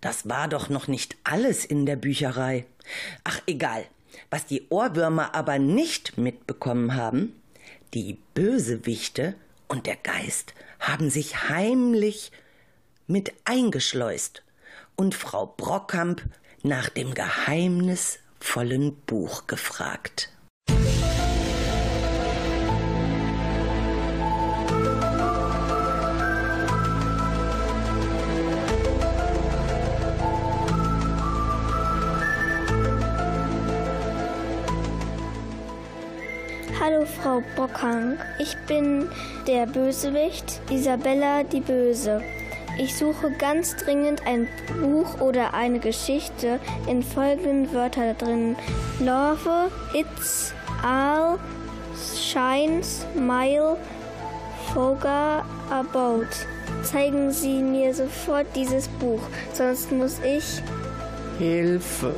Das 0.00 0.28
war 0.28 0.48
doch 0.48 0.68
noch 0.68 0.88
nicht 0.88 1.16
alles 1.24 1.64
in 1.64 1.86
der 1.86 1.96
Bücherei. 1.96 2.66
Ach, 3.24 3.40
egal. 3.46 3.84
Was 4.30 4.46
die 4.46 4.68
Ohrwürmer 4.68 5.34
aber 5.34 5.58
nicht 5.58 6.18
mitbekommen 6.18 6.94
haben, 6.94 7.40
die 7.94 8.18
Bösewichte 8.34 9.34
und 9.68 9.86
der 9.86 9.96
Geist 9.96 10.54
haben 10.78 11.10
sich 11.10 11.48
heimlich 11.48 12.32
mit 13.06 13.32
eingeschleust 13.44 14.42
und 14.96 15.14
Frau 15.14 15.46
Brockkamp 15.56 16.22
nach 16.62 16.88
dem 16.88 17.14
geheimnisvollen 17.14 18.96
Buch 19.06 19.46
gefragt. 19.46 20.30
Hallo 36.82 37.04
Frau 37.04 37.42
Bockhank, 37.56 38.18
ich 38.38 38.56
bin 38.66 39.06
der 39.46 39.66
Bösewicht, 39.66 40.62
Isabella 40.70 41.42
die 41.42 41.60
Böse. 41.60 42.22
Ich 42.78 42.96
suche 42.96 43.30
ganz 43.32 43.76
dringend 43.76 44.26
ein 44.26 44.48
Buch 44.80 45.20
oder 45.20 45.52
eine 45.52 45.78
Geschichte 45.78 46.58
in 46.86 47.02
folgenden 47.02 47.70
Wörtern 47.74 48.16
drin. 48.16 48.56
Love, 48.98 49.70
It's, 49.92 50.54
All, 50.82 51.38
Shine, 52.16 52.82
Smile, 52.82 53.76
Foga, 54.72 55.44
About. 55.68 56.28
Zeigen 56.82 57.30
Sie 57.30 57.58
mir 57.58 57.92
sofort 57.92 58.46
dieses 58.56 58.88
Buch, 58.88 59.20
sonst 59.52 59.92
muss 59.92 60.18
ich 60.20 60.62
Hilfe. 61.38 62.14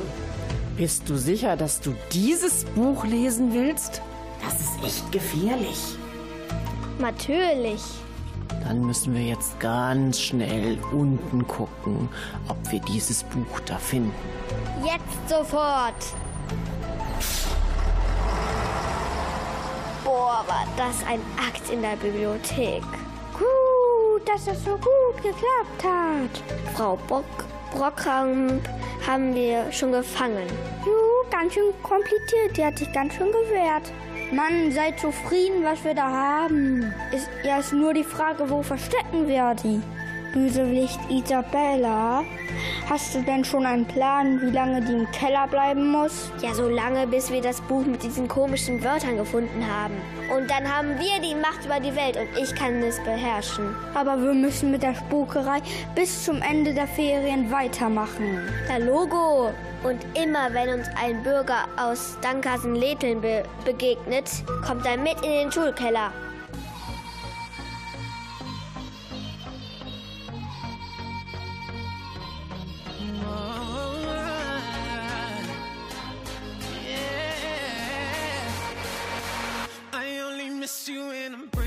Bist 0.77 1.09
du 1.09 1.17
sicher, 1.17 1.57
dass 1.57 1.81
du 1.81 1.93
dieses 2.13 2.63
Buch 2.63 3.03
lesen 3.03 3.53
willst? 3.53 4.01
Das 4.43 4.59
ist 4.59 4.83
echt 4.83 5.11
gefährlich. 5.11 5.97
natürlich. 6.99 7.81
Dann 8.63 8.85
müssen 8.85 9.13
wir 9.13 9.23
jetzt 9.23 9.59
ganz 9.59 10.21
schnell 10.21 10.77
unten 10.91 11.45
gucken, 11.47 12.07
ob 12.47 12.57
wir 12.71 12.79
dieses 12.79 13.23
Buch 13.23 13.59
da 13.65 13.77
finden. 13.77 14.13
Jetzt 14.83 15.29
sofort. 15.29 15.95
Boah, 20.03 20.43
war 20.47 20.65
das 20.77 21.05
ein 21.07 21.19
Akt 21.37 21.69
in 21.71 21.81
der 21.81 21.95
Bibliothek. 21.97 22.83
Gut, 23.33 24.27
dass 24.27 24.45
das 24.45 24.63
so 24.63 24.71
gut 24.71 25.17
geklappt 25.17 25.83
hat. 25.83 26.75
Frau 26.75 26.97
Bock, 27.07 27.25
Brockramp 27.73 28.61
haben 29.05 29.33
wir 29.35 29.71
schon 29.71 29.91
gefangen. 29.91 30.47
Juhu, 30.85 31.29
ganz 31.31 31.53
schön 31.53 31.73
kompliziert. 31.81 32.55
Die 32.55 32.63
hat 32.65 32.77
sich 32.77 32.91
ganz 32.93 33.13
schön 33.15 33.31
gewehrt. 33.31 33.91
Mann, 34.33 34.71
seid 34.71 34.99
zufrieden, 34.99 35.63
was 35.63 35.83
wir 35.83 35.93
da 35.93 36.09
haben. 36.09 36.93
Ist 37.11 37.29
ja 37.43 37.59
ist 37.59 37.71
nur 37.71 37.93
die 37.93 38.03
Frage, 38.03 38.49
wo 38.49 38.63
verstecken 38.63 39.27
wir 39.27 39.55
die? 39.55 39.81
Bösewicht 40.33 40.99
Isabella, 41.11 42.23
hast 42.89 43.13
du 43.13 43.21
denn 43.21 43.45
schon 43.45 43.67
einen 43.67 43.85
Plan, 43.85 44.41
wie 44.41 44.49
lange 44.49 44.81
die 44.81 44.93
im 44.93 45.11
Keller 45.11 45.47
bleiben 45.47 45.91
muss? 45.91 46.31
Ja, 46.41 46.55
so 46.55 46.67
lange, 46.67 47.05
bis 47.05 47.31
wir 47.31 47.39
das 47.39 47.61
Buch 47.61 47.85
mit 47.85 48.01
diesen 48.01 48.27
komischen 48.27 48.83
Wörtern 48.83 49.17
gefunden 49.17 49.63
haben. 49.63 49.93
Und 50.35 50.49
dann 50.49 50.67
haben 50.67 50.97
wir 50.97 51.21
die 51.21 51.35
Macht 51.35 51.63
über 51.65 51.79
die 51.79 51.95
Welt 51.95 52.17
und 52.17 52.41
ich 52.41 52.55
kann 52.55 52.81
es 52.81 52.97
beherrschen. 53.03 53.75
Aber 53.93 54.19
wir 54.19 54.33
müssen 54.33 54.71
mit 54.71 54.81
der 54.81 54.95
Spukerei 54.95 55.61
bis 55.93 56.25
zum 56.25 56.41
Ende 56.41 56.73
der 56.73 56.87
Ferien 56.87 57.51
weitermachen. 57.51 58.39
Der 58.67 58.79
Logo. 58.79 59.51
Und 59.83 60.01
immer 60.17 60.53
wenn 60.53 60.69
uns 60.69 60.87
ein 60.95 61.21
Bürger 61.23 61.67
aus 61.77 62.17
Dankasen-Letheln 62.21 63.19
be 63.19 63.43
begegnet, 63.65 64.29
kommt 64.65 64.85
er 64.85 64.97
mit 64.97 65.15
in 65.23 65.31
den 65.31 65.51
Schulkeller. 65.51 66.13
Miss 80.63 80.87
you 80.87 81.09
when 81.09 81.33
I'm 81.33 81.62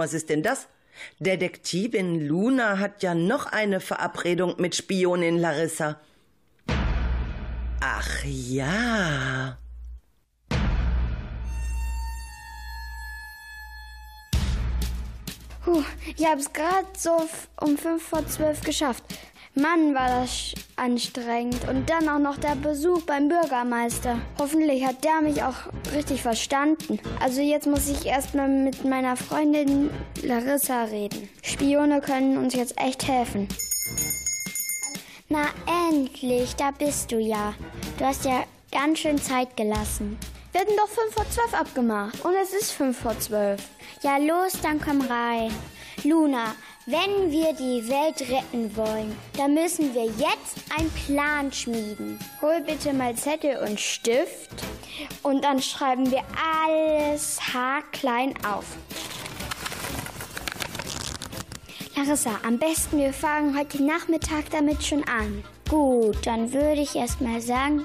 was 0.00 0.14
ist 0.14 0.30
denn 0.30 0.42
das? 0.42 0.66
Detektivin 1.18 2.26
Luna 2.26 2.78
hat 2.78 3.02
ja 3.02 3.14
noch 3.14 3.44
eine 3.44 3.80
Verabredung 3.80 4.54
mit 4.58 4.74
Spionin 4.74 5.38
Larissa. 5.38 6.00
Ach 7.80 8.24
ja. 8.24 9.58
Puh, 15.62 15.84
ich 16.16 16.24
habe 16.24 16.40
es 16.40 16.50
gerade 16.50 16.86
so 16.96 17.28
um 17.60 17.76
5 17.76 18.02
vor 18.02 18.26
12 18.26 18.62
geschafft. 18.62 19.04
Mann, 19.54 19.94
war 19.94 20.22
das 20.22 20.54
anstrengend. 20.80 21.68
Und 21.68 21.90
dann 21.90 22.08
auch 22.08 22.18
noch 22.18 22.38
der 22.38 22.56
Besuch 22.56 23.02
beim 23.02 23.28
Bürgermeister. 23.28 24.18
Hoffentlich 24.38 24.84
hat 24.84 25.04
der 25.04 25.20
mich 25.20 25.42
auch 25.42 25.54
richtig 25.94 26.22
verstanden. 26.22 26.98
Also 27.20 27.40
jetzt 27.40 27.66
muss 27.66 27.88
ich 27.88 28.06
erstmal 28.06 28.48
mit 28.48 28.84
meiner 28.84 29.16
Freundin 29.16 29.90
Larissa 30.22 30.84
reden. 30.84 31.28
Spione 31.42 32.00
können 32.00 32.38
uns 32.38 32.54
jetzt 32.54 32.80
echt 32.80 33.06
helfen. 33.06 33.48
Na 35.28 35.44
endlich, 35.88 36.56
da 36.56 36.72
bist 36.72 37.12
du 37.12 37.18
ja. 37.20 37.54
Du 37.98 38.04
hast 38.04 38.24
ja 38.24 38.44
ganz 38.72 38.98
schön 38.98 39.18
Zeit 39.18 39.56
gelassen. 39.56 40.18
Wir 40.52 40.62
hatten 40.62 40.76
doch 40.76 40.88
5 40.88 41.14
vor 41.14 41.30
12 41.30 41.54
abgemacht. 41.54 42.24
Und 42.24 42.34
es 42.42 42.52
ist 42.52 42.72
5 42.72 42.98
vor 42.98 43.16
12. 43.18 43.62
Ja, 44.02 44.16
los, 44.16 44.60
dann 44.62 44.80
komm 44.80 45.00
rein. 45.02 45.52
Luna, 46.02 46.54
wenn 46.86 47.30
wir 47.30 47.52
die 47.52 47.88
Welt 47.88 48.20
retten 48.30 48.74
wollen, 48.76 49.14
dann 49.36 49.54
müssen 49.54 49.94
wir 49.94 50.06
jetzt 50.06 50.56
einen 50.76 50.90
Plan 50.90 51.52
schmieden. 51.52 52.18
Hol 52.40 52.60
bitte 52.66 52.92
mal 52.92 53.14
Zettel 53.14 53.58
und 53.58 53.78
Stift 53.78 54.50
und 55.22 55.44
dann 55.44 55.60
schreiben 55.60 56.10
wir 56.10 56.22
alles 56.64 57.38
haarklein 57.52 58.34
auf. 58.44 58.64
Larissa, 61.96 62.40
am 62.46 62.58
besten 62.58 62.98
wir 62.98 63.12
fangen 63.12 63.58
heute 63.58 63.82
Nachmittag 63.82 64.48
damit 64.50 64.82
schon 64.82 65.04
an. 65.04 65.44
Gut, 65.68 66.26
dann 66.26 66.52
würde 66.52 66.80
ich 66.80 66.96
erst 66.96 67.20
mal 67.20 67.42
sagen, 67.42 67.84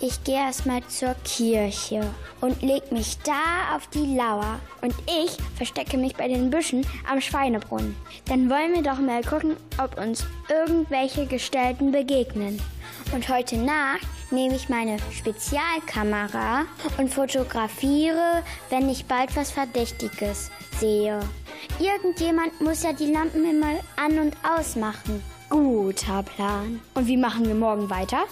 ich 0.00 0.24
gehe 0.24 0.36
erst 0.36 0.64
mal 0.64 0.82
zur 0.88 1.14
Kirche 1.24 2.00
und 2.40 2.62
leg 2.62 2.90
mich 2.92 3.18
da 3.18 3.76
auf 3.76 3.86
die 3.88 4.16
Lauer. 4.16 4.58
Und 4.82 4.94
ich 5.06 5.36
verstecke 5.56 5.96
mich 5.96 6.16
bei 6.16 6.28
den 6.28 6.50
Büschen 6.50 6.86
am 7.10 7.20
Schweinebrunnen. 7.20 7.96
Dann 8.26 8.50
wollen 8.50 8.74
wir 8.74 8.82
doch 8.82 8.98
mal 8.98 9.22
gucken, 9.22 9.56
ob 9.82 9.98
uns 9.98 10.24
irgendwelche 10.48 11.26
Gestalten 11.26 11.92
begegnen. 11.92 12.60
Und 13.12 13.28
heute 13.28 13.56
Nacht 13.56 14.06
nehme 14.30 14.54
ich 14.54 14.68
meine 14.68 14.98
Spezialkamera 15.12 16.64
und 16.98 17.12
fotografiere, 17.12 18.42
wenn 18.68 18.88
ich 18.88 19.06
bald 19.06 19.34
was 19.34 19.50
Verdächtiges 19.50 20.50
sehe. 20.78 21.20
Irgendjemand 21.78 22.60
muss 22.60 22.82
ja 22.82 22.92
die 22.92 23.12
Lampen 23.12 23.48
immer 23.48 23.74
an 23.96 24.18
und 24.18 24.36
ausmachen. 24.44 25.22
Guter 25.48 26.22
Plan. 26.22 26.80
Und 26.94 27.06
wie 27.08 27.16
machen 27.16 27.46
wir 27.46 27.54
morgen 27.56 27.90
weiter? 27.90 28.24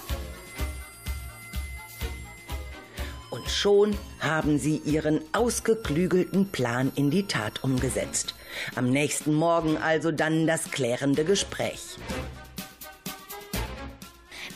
Und 3.29 3.49
schon 3.49 3.95
haben 4.19 4.57
sie 4.57 4.77
ihren 4.77 5.21
ausgeklügelten 5.33 6.49
Plan 6.49 6.91
in 6.95 7.11
die 7.11 7.27
Tat 7.27 7.63
umgesetzt. 7.63 8.33
Am 8.75 8.89
nächsten 8.89 9.33
Morgen 9.33 9.77
also 9.77 10.11
dann 10.11 10.47
das 10.47 10.71
klärende 10.71 11.23
Gespräch. 11.23 11.97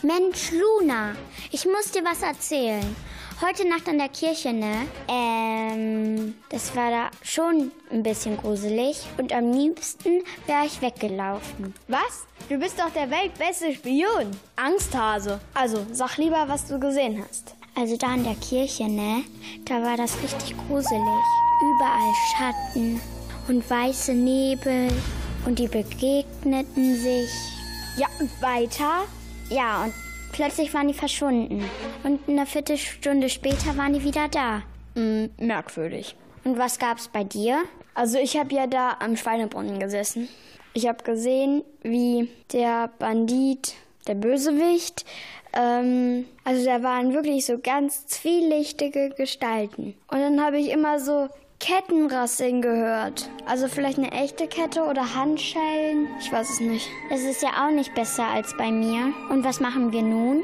Mensch, 0.02 0.50
Luna, 0.50 1.14
ich 1.50 1.64
muss 1.64 1.92
dir 1.92 2.04
was 2.04 2.22
erzählen. 2.22 2.84
Heute 3.40 3.68
Nacht 3.68 3.88
an 3.88 3.98
der 3.98 4.08
Kirche, 4.08 4.52
ne? 4.52 4.86
Ähm, 5.08 6.34
das 6.50 6.74
war 6.76 6.90
da 6.90 7.10
schon 7.22 7.72
ein 7.90 8.02
bisschen 8.02 8.36
gruselig. 8.36 9.06
Und 9.18 9.32
am 9.32 9.52
liebsten 9.52 10.22
wäre 10.46 10.66
ich 10.66 10.80
weggelaufen. 10.82 11.74
Was? 11.88 12.26
Du 12.48 12.58
bist 12.58 12.78
doch 12.78 12.90
der 12.90 13.10
weltbeste 13.10 13.72
Spion. 13.72 14.30
Angsthase. 14.56 15.40
Also, 15.52 15.84
sag 15.90 16.16
lieber, 16.16 16.44
was 16.48 16.66
du 16.66 16.78
gesehen 16.78 17.24
hast. 17.26 17.54
Also 17.76 17.96
da 17.96 18.14
in 18.14 18.24
der 18.24 18.36
Kirche, 18.36 18.84
ne? 18.84 19.24
Da 19.64 19.82
war 19.82 19.96
das 19.96 20.16
richtig 20.22 20.56
gruselig. 20.66 21.24
Überall 21.60 22.12
Schatten 22.36 23.00
und 23.48 23.68
weiße 23.68 24.14
Nebel. 24.14 24.90
Und 25.44 25.58
die 25.58 25.66
begegneten 25.66 26.96
sich. 26.96 27.30
Ja, 27.96 28.06
und 28.20 28.30
weiter? 28.40 29.04
Ja, 29.50 29.84
und 29.84 29.92
plötzlich 30.32 30.72
waren 30.72 30.88
die 30.88 30.94
verschwunden. 30.94 31.64
Und 32.04 32.20
eine 32.28 32.46
Viertelstunde 32.46 33.28
später 33.28 33.76
waren 33.76 33.92
die 33.92 34.04
wieder 34.04 34.28
da. 34.28 34.62
Hm, 34.94 35.30
merkwürdig. 35.38 36.16
Und 36.44 36.58
was 36.58 36.78
gab's 36.78 37.08
bei 37.08 37.24
dir? 37.24 37.62
Also 37.94 38.18
ich 38.18 38.36
habe 38.36 38.54
ja 38.54 38.66
da 38.66 38.96
am 39.00 39.16
Schweinebrunnen 39.16 39.80
gesessen. 39.80 40.28
Ich 40.74 40.86
habe 40.86 41.02
gesehen, 41.04 41.64
wie 41.82 42.28
der 42.52 42.88
Bandit, 42.98 43.74
der 44.06 44.14
Bösewicht, 44.14 45.04
ähm, 45.54 46.26
also 46.44 46.64
da 46.64 46.82
waren 46.82 47.14
wirklich 47.14 47.46
so 47.46 47.58
ganz 47.58 48.06
zwielichtige 48.06 49.10
Gestalten. 49.10 49.94
Und 50.08 50.20
dann 50.20 50.44
habe 50.44 50.58
ich 50.58 50.70
immer 50.70 50.98
so 50.98 51.28
Kettenrasseln 51.60 52.60
gehört. 52.60 53.30
Also 53.46 53.68
vielleicht 53.68 53.98
eine 53.98 54.12
echte 54.12 54.46
Kette 54.46 54.82
oder 54.84 55.14
Handschellen. 55.14 56.08
Ich 56.20 56.30
weiß 56.30 56.50
es 56.50 56.60
nicht. 56.60 56.88
Es 57.10 57.22
ist 57.22 57.42
ja 57.42 57.50
auch 57.64 57.70
nicht 57.70 57.94
besser 57.94 58.26
als 58.26 58.56
bei 58.56 58.70
mir. 58.70 59.12
Und 59.30 59.44
was 59.44 59.60
machen 59.60 59.92
wir 59.92 60.02
nun? 60.02 60.42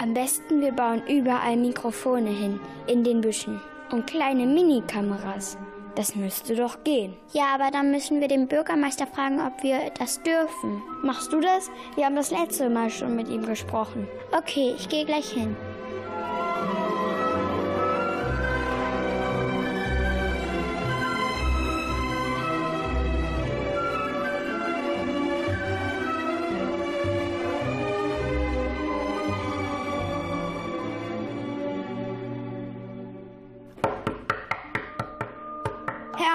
Am 0.00 0.14
besten 0.14 0.60
wir 0.60 0.72
bauen 0.72 1.02
überall 1.08 1.56
Mikrofone 1.56 2.30
hin, 2.30 2.60
in 2.86 3.04
den 3.04 3.20
Büschen. 3.20 3.60
Und 3.90 4.06
kleine 4.06 4.46
Minikameras. 4.46 5.58
Das 5.98 6.14
müsste 6.14 6.54
doch 6.54 6.84
gehen. 6.84 7.16
Ja, 7.32 7.46
aber 7.52 7.72
dann 7.72 7.90
müssen 7.90 8.20
wir 8.20 8.28
den 8.28 8.46
Bürgermeister 8.46 9.04
fragen, 9.04 9.40
ob 9.40 9.64
wir 9.64 9.90
das 9.98 10.22
dürfen. 10.22 10.80
Machst 11.02 11.32
du 11.32 11.40
das? 11.40 11.72
Wir 11.96 12.04
haben 12.04 12.14
das 12.14 12.30
letzte 12.30 12.70
Mal 12.70 12.88
schon 12.88 13.16
mit 13.16 13.28
ihm 13.28 13.44
gesprochen. 13.44 14.06
Okay, 14.30 14.74
ich 14.78 14.88
gehe 14.88 15.04
gleich 15.04 15.28
hin. 15.28 15.56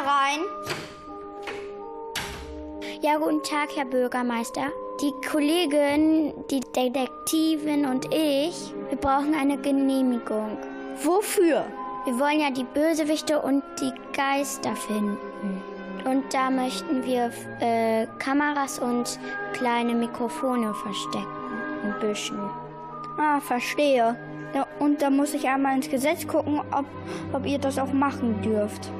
Herein. 0.04 0.42
Ja, 3.02 3.18
guten 3.18 3.42
Tag, 3.44 3.70
Herr 3.76 3.86
Bürgermeister. 3.86 4.64
Die 5.00 5.14
Kollegin, 5.30 6.34
die 6.52 6.60
Detektivin 6.60 7.86
und 7.86 8.14
ich, 8.14 8.74
wir 8.90 8.98
brauchen 8.98 9.34
eine 9.34 9.58
Genehmigung. 9.58 10.58
Wofür? 11.04 11.66
Wir 12.04 12.20
wollen 12.20 12.42
ja 12.42 12.52
die 12.52 12.66
Bösewichte 12.66 13.42
und 13.42 13.64
die 13.80 13.94
Geister 14.12 14.76
finden. 14.76 15.18
Und 16.04 16.34
da 16.34 16.50
möchten 16.50 17.06
wir 17.06 17.32
äh, 17.62 18.06
Kameras 18.20 18.80
und 18.80 19.18
kleine 19.54 19.96
Mikrofone 19.96 20.74
verstecken 20.74 21.28
in 21.84 22.00
Büschen. 22.02 22.40
Ah, 23.18 23.40
verstehe. 23.40 24.18
Ja, 24.54 24.68
und 24.80 25.02
da 25.02 25.10
muss 25.10 25.34
ich 25.34 25.48
einmal 25.48 25.78
ins 25.78 25.90
Gesetz 25.90 26.28
gucken, 26.28 26.60
ob, 26.72 26.86
ob 27.32 27.46
ihr 27.46 27.58
das 27.58 27.80
auch 27.80 27.94
machen 27.94 28.42
dürft. 28.42 28.92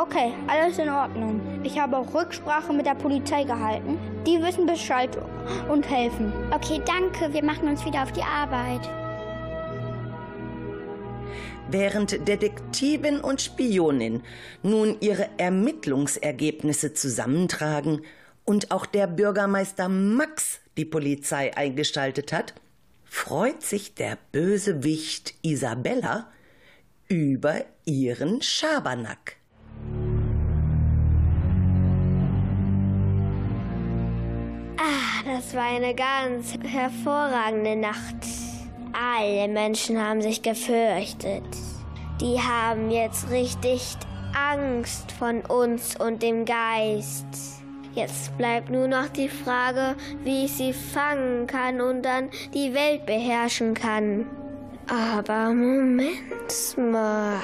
Okay, 0.00 0.32
alles 0.46 0.78
in 0.78 0.88
Ordnung. 0.88 1.40
Ich 1.64 1.76
habe 1.76 1.96
auch 1.96 2.14
Rücksprache 2.14 2.72
mit 2.72 2.86
der 2.86 2.94
Polizei 2.94 3.42
gehalten. 3.42 3.98
Die 4.24 4.40
wissen 4.40 4.64
Bescheid 4.64 5.18
und 5.68 5.90
helfen. 5.90 6.32
Okay, 6.52 6.80
danke. 6.86 7.34
Wir 7.34 7.44
machen 7.44 7.66
uns 7.66 7.84
wieder 7.84 8.04
auf 8.04 8.12
die 8.12 8.22
Arbeit. 8.22 8.88
Während 11.68 12.28
Detektivin 12.28 13.18
und 13.18 13.42
Spionin 13.42 14.22
nun 14.62 14.96
ihre 15.00 15.30
Ermittlungsergebnisse 15.36 16.94
zusammentragen 16.94 18.02
und 18.44 18.70
auch 18.70 18.86
der 18.86 19.08
Bürgermeister 19.08 19.88
Max 19.88 20.60
die 20.76 20.84
Polizei 20.84 21.56
eingeschaltet 21.56 22.32
hat, 22.32 22.54
freut 23.04 23.64
sich 23.64 23.96
der 23.96 24.16
Bösewicht 24.30 25.34
Isabella 25.42 26.30
über 27.08 27.64
ihren 27.84 28.42
Schabernack. 28.42 29.37
Das 35.38 35.54
war 35.54 35.68
eine 35.68 35.94
ganz 35.94 36.58
hervorragende 36.64 37.76
Nacht. 37.76 38.26
Alle 38.92 39.46
Menschen 39.46 40.02
haben 40.02 40.20
sich 40.20 40.42
gefürchtet. 40.42 41.44
Die 42.20 42.40
haben 42.40 42.90
jetzt 42.90 43.30
richtig 43.30 43.96
Angst 44.34 45.12
von 45.12 45.42
uns 45.42 45.94
und 45.94 46.24
dem 46.24 46.44
Geist. 46.44 47.26
Jetzt 47.94 48.36
bleibt 48.36 48.68
nur 48.70 48.88
noch 48.88 49.08
die 49.10 49.28
Frage, 49.28 49.94
wie 50.24 50.46
ich 50.46 50.54
sie 50.54 50.72
fangen 50.72 51.46
kann 51.46 51.80
und 51.80 52.02
dann 52.02 52.30
die 52.52 52.74
Welt 52.74 53.06
beherrschen 53.06 53.74
kann. 53.74 54.26
Aber 54.88 55.50
Moment 55.50 56.12
mal. 56.76 57.40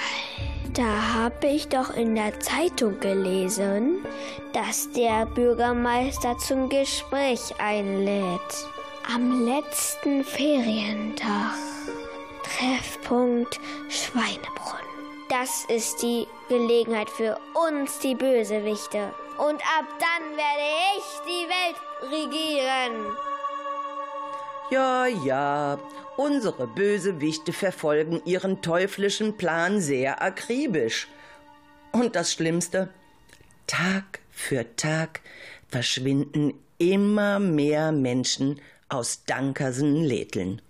Da 0.73 1.15
habe 1.15 1.47
ich 1.47 1.69
doch 1.69 1.95
in 1.95 2.15
der 2.15 2.41
Zeitung 2.41 2.99
gelesen, 2.99 4.05
dass 4.53 4.91
der 4.93 5.27
Bürgermeister 5.27 6.37
zum 6.39 6.69
Gespräch 6.69 7.55
einlädt. 7.59 8.67
Am 9.15 9.45
letzten 9.47 10.25
Ferientag. 10.25 11.55
Treffpunkt 12.43 13.61
Schweinebrunn. 13.89 14.81
Das 15.29 15.65
ist 15.67 16.03
die 16.03 16.27
Gelegenheit 16.49 17.11
für 17.11 17.39
uns, 17.69 17.99
die 17.99 18.15
Bösewichte. 18.15 19.13
Und 19.39 19.61
ab 19.61 19.87
dann 19.99 20.37
werde 20.37 20.71
ich 20.97 21.05
die 21.27 21.49
Welt 21.49 21.77
regieren. 22.11 23.17
Ja, 24.71 25.07
ja, 25.07 25.79
unsere 26.17 26.67
Bösewichte 26.67 27.53
verfolgen 27.53 28.23
ihren 28.25 28.63
teuflischen 28.63 29.37
Plan 29.37 29.81
sehr 29.81 30.23
akribisch. 30.23 31.09
Und 31.93 32.17
das 32.17 32.33
Schlimmste, 32.33 32.89
Tag 33.67 34.21
für 34.31 34.77
Tag 34.77 35.21
verschwinden 35.69 36.55
immer 36.79 37.39
mehr 37.39 37.93
Menschen 37.93 38.61
aus 38.89 39.25
Dankersen-Letheln. 39.27 40.61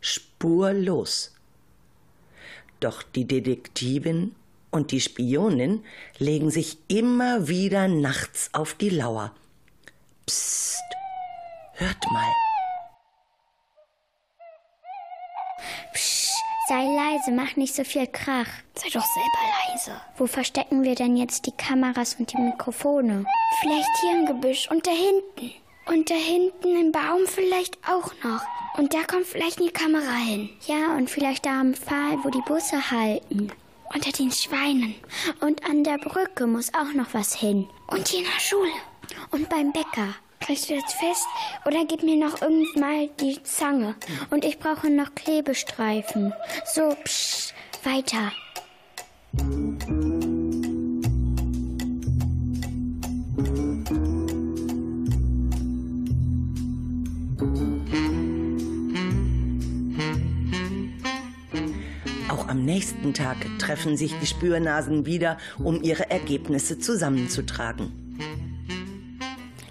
Spurlos. 0.00 1.34
Doch 2.80 3.02
die 3.02 3.26
Detektivin 3.26 4.34
und 4.70 4.90
die 4.90 5.00
Spionin 5.00 5.84
legen 6.18 6.50
sich 6.50 6.78
immer 6.88 7.46
wieder 7.46 7.86
nachts 7.86 8.50
auf 8.52 8.74
die 8.74 8.90
Lauer. 8.90 9.32
Psst, 10.26 10.82
hört 11.74 12.04
mal. 12.12 12.51
Sei 16.68 16.84
leise, 16.84 17.32
mach 17.32 17.56
nicht 17.56 17.74
so 17.74 17.84
viel 17.84 18.06
Krach. 18.06 18.46
Sei 18.74 18.88
doch 18.88 19.04
selber 19.04 19.72
leise. 19.72 20.00
Wo 20.16 20.26
verstecken 20.26 20.82
wir 20.82 20.94
denn 20.94 21.16
jetzt 21.16 21.46
die 21.46 21.52
Kameras 21.52 22.16
und 22.18 22.32
die 22.32 22.38
Mikrofone? 22.38 23.24
Vielleicht 23.60 23.90
hier 24.00 24.12
im 24.12 24.26
Gebüsch 24.26 24.70
und 24.70 24.86
da 24.86 24.90
hinten. 24.90 25.52
Und 25.86 26.10
da 26.10 26.14
hinten 26.14 26.76
im 26.76 26.92
Baum 26.92 27.26
vielleicht 27.26 27.76
auch 27.88 28.12
noch. 28.22 28.42
Und 28.78 28.94
da 28.94 29.02
kommt 29.02 29.26
vielleicht 29.26 29.60
eine 29.60 29.70
Kamera 29.70 30.14
hin. 30.14 30.48
Ja, 30.66 30.94
und 30.96 31.10
vielleicht 31.10 31.44
da 31.44 31.60
am 31.60 31.74
Pfahl, 31.74 32.18
wo 32.22 32.30
die 32.30 32.42
Busse 32.42 32.90
halten. 32.90 33.50
Unter 33.92 34.12
den 34.12 34.30
Schweinen. 34.30 34.94
Und 35.40 35.68
an 35.68 35.84
der 35.84 35.98
Brücke 35.98 36.46
muss 36.46 36.72
auch 36.72 36.94
noch 36.94 37.12
was 37.12 37.34
hin. 37.34 37.68
Und 37.88 38.08
hier 38.08 38.20
in 38.20 38.26
der 38.32 38.40
Schule. 38.40 38.72
Und 39.32 39.48
beim 39.48 39.72
Bäcker. 39.72 40.14
Kriegst 40.42 40.68
du 40.68 40.74
jetzt 40.74 40.94
fest? 40.94 41.26
Oder 41.64 41.84
gib 41.86 42.02
mir 42.02 42.16
noch 42.16 42.42
irgend 42.42 42.76
mal 42.76 43.08
die 43.20 43.40
Zange? 43.44 43.94
Und 44.30 44.44
ich 44.44 44.58
brauche 44.58 44.90
noch 44.90 45.14
Klebestreifen. 45.14 46.32
So, 46.64 46.96
psch, 47.04 47.54
weiter. 47.84 48.32
Auch 62.28 62.48
am 62.48 62.64
nächsten 62.64 63.14
Tag 63.14 63.36
treffen 63.60 63.96
sich 63.96 64.18
die 64.18 64.26
Spürnasen 64.26 65.06
wieder, 65.06 65.38
um 65.58 65.82
ihre 65.82 66.10
Ergebnisse 66.10 66.80
zusammenzutragen. 66.80 67.92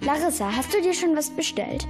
Larissa, 0.04 0.50
hast 0.52 0.74
du 0.74 0.82
dir 0.82 0.92
schon 0.92 1.16
was 1.16 1.30
bestellt? 1.30 1.86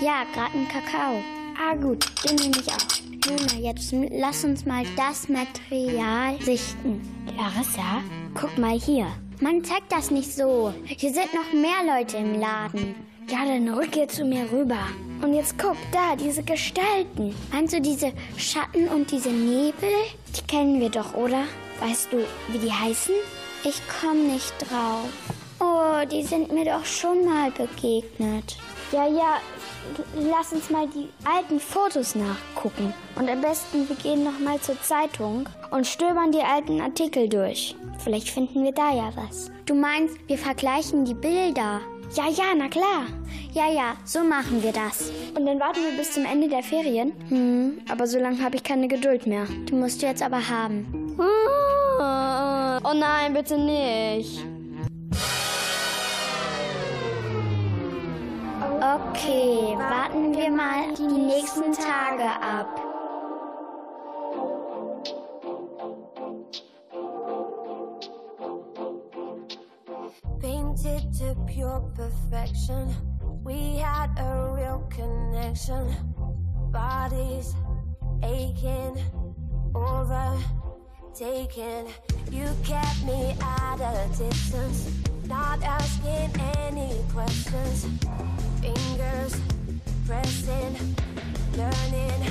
Ja, 0.00 0.22
gerade 0.32 0.54
einen 0.54 0.68
Kakao. 0.68 1.20
Ah, 1.58 1.74
gut, 1.74 2.06
den 2.24 2.36
nehme 2.36 2.58
ich 2.60 2.68
auch. 2.68 2.96
Luna, 3.26 3.60
jetzt 3.60 3.92
lass 4.12 4.44
uns 4.44 4.64
mal 4.64 4.84
das 4.96 5.28
Material 5.28 6.40
sichten. 6.40 7.00
Larissa, 7.36 8.02
guck 8.34 8.56
mal 8.56 8.78
hier. 8.78 9.08
Man 9.40 9.64
zeigt 9.64 9.90
das 9.90 10.12
nicht 10.12 10.32
so. 10.32 10.72
Hier 10.84 11.12
sind 11.12 11.34
noch 11.34 11.52
mehr 11.52 11.98
Leute 11.98 12.18
im 12.18 12.38
Laden. 12.38 12.94
Ja, 13.28 13.44
dann 13.44 13.68
rück 13.68 13.96
jetzt 13.96 14.14
zu 14.14 14.24
mir 14.24 14.46
rüber. 14.52 14.78
Und 15.20 15.34
jetzt 15.34 15.58
guck 15.58 15.76
da, 15.90 16.14
diese 16.14 16.44
Gestalten. 16.44 17.34
Meinst 17.52 17.74
du 17.74 17.80
diese 17.80 18.12
Schatten 18.36 18.86
und 18.86 19.10
diese 19.10 19.30
Nebel? 19.30 19.90
Die 20.36 20.46
kennen 20.46 20.80
wir 20.80 20.90
doch, 20.90 21.14
oder? 21.14 21.42
Weißt 21.80 22.12
du, 22.12 22.18
wie 22.52 22.58
die 22.58 22.72
heißen? 22.72 23.14
Ich 23.64 23.82
komm 24.00 24.28
nicht 24.28 24.54
drauf. 24.60 25.10
Oh, 25.88 26.04
die 26.04 26.22
sind 26.22 26.52
mir 26.52 26.64
doch 26.64 26.84
schon 26.84 27.24
mal 27.24 27.50
begegnet. 27.52 28.56
Ja, 28.90 29.06
ja, 29.06 29.40
lass 30.16 30.52
uns 30.52 30.68
mal 30.68 30.88
die 30.88 31.08
alten 31.24 31.60
Fotos 31.60 32.16
nachgucken. 32.16 32.92
Und 33.14 33.30
am 33.30 33.40
besten, 33.40 33.88
wir 33.88 33.94
gehen 33.96 34.24
noch 34.24 34.38
mal 34.40 34.60
zur 34.60 34.80
Zeitung 34.82 35.48
und 35.70 35.86
stöbern 35.86 36.32
die 36.32 36.40
alten 36.40 36.80
Artikel 36.80 37.28
durch. 37.28 37.76
Vielleicht 38.02 38.30
finden 38.30 38.64
wir 38.64 38.72
da 38.72 38.92
ja 38.92 39.12
was. 39.14 39.50
Du 39.66 39.74
meinst, 39.74 40.16
wir 40.26 40.38
vergleichen 40.38 41.04
die 41.04 41.14
Bilder? 41.14 41.80
Ja, 42.14 42.28
ja, 42.30 42.52
na 42.56 42.68
klar. 42.68 43.06
Ja, 43.52 43.70
ja, 43.70 43.96
so 44.04 44.24
machen 44.24 44.62
wir 44.62 44.72
das. 44.72 45.12
Und 45.36 45.46
dann 45.46 45.60
warten 45.60 45.80
wir 45.88 45.96
bis 45.96 46.12
zum 46.12 46.24
Ende 46.24 46.48
der 46.48 46.64
Ferien? 46.64 47.12
Hm, 47.28 47.80
aber 47.88 48.08
so 48.08 48.18
lange 48.18 48.42
habe 48.42 48.56
ich 48.56 48.64
keine 48.64 48.88
Geduld 48.88 49.26
mehr. 49.26 49.46
Du 49.66 49.76
musst 49.76 50.02
jetzt 50.02 50.22
aber 50.22 50.48
haben. 50.48 51.16
Uh. 51.16 52.80
Oh 52.84 52.94
nein, 52.94 53.34
bitte 53.34 53.56
nicht. 53.56 54.44
Okay, 58.76 59.74
warten 59.78 60.36
wir 60.36 60.50
mal 60.50 60.92
die 60.94 61.06
nächsten 61.06 61.72
Tage 61.72 62.28
ab. 62.42 62.68
Painted 70.40 71.10
to 71.18 71.34
pure 71.46 71.80
perfection. 71.94 72.94
We 73.42 73.78
had 73.78 74.10
a 74.18 74.52
real 74.54 74.86
connection. 74.90 75.96
Bodies 76.70 77.54
aching, 78.22 78.98
overtaken. 79.74 80.46
You 82.30 82.46
kept 82.62 83.06
me 83.06 83.34
at 83.40 83.80
a 83.80 84.06
distance, 84.08 84.90
not 85.26 85.62
asking 85.62 86.30
any 86.68 87.02
questions. 87.14 87.86
Fingers 88.60 89.34
pressing, 90.06 90.76
learning 91.56 92.22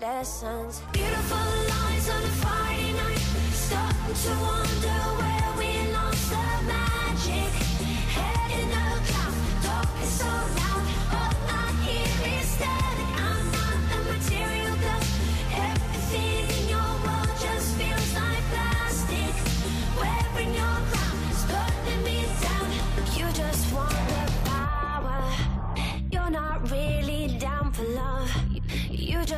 lessons. 0.00 0.82
Beautiful 0.92 1.36
lines 1.38 2.08
on 2.10 2.22
a 2.22 2.34
Friday 2.42 2.92
night, 2.92 3.18
starting 3.52 4.14
to 4.24 4.32
wonder 4.42 4.98
where 5.18 5.50
we 5.58 5.70
lost 5.92 6.30
the 6.30 6.36
magic. 6.66 7.52
Head 8.16 8.50
in 8.60 8.68
the 8.68 8.86
clouds, 9.08 9.40
talking 9.66 10.10
so 10.20 10.26
loud, 10.26 10.65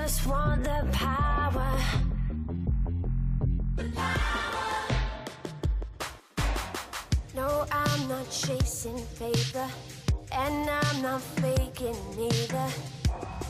just 0.09 0.27
want 0.27 0.65
the 0.65 0.89
power. 0.91 1.71
No, 7.37 7.67
I'm 7.71 8.09
not 8.09 8.31
chasing 8.31 8.99
paper, 9.19 9.69
and 10.33 10.71
I'm 10.71 11.03
not 11.03 11.21
faking 11.45 12.01
either. 12.19 12.69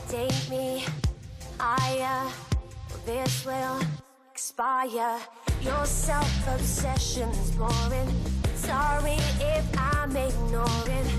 Take 0.09 0.49
me 0.49 0.83
higher, 1.57 2.29
this 3.05 3.45
will 3.45 3.79
expire. 4.33 5.17
Your 5.61 5.85
self 5.85 6.47
obsession's 6.55 7.51
boring. 7.51 8.11
Sorry 8.55 9.17
if 9.55 9.65
I'm 9.77 10.13
ignoring. 10.13 11.09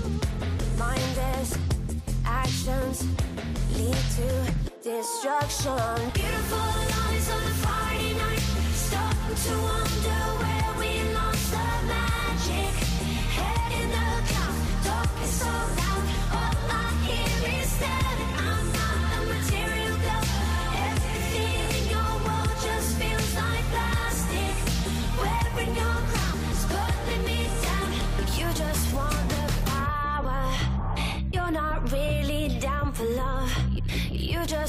Mindless 0.77 1.57
actions 2.25 3.07
lead 3.75 3.97
to 4.17 4.70
destruction. 4.83 6.11
Beautiful 6.13 6.57
lies 6.57 7.29
on 7.29 7.43
a 7.43 7.53
Friday 7.61 8.13
night, 8.15 8.39
starting 8.73 9.35
to 9.35 9.61
wonder 9.61 9.80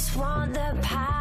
just 0.02 0.16
want 0.16 0.52
the 0.52 0.76
power. 0.82 1.11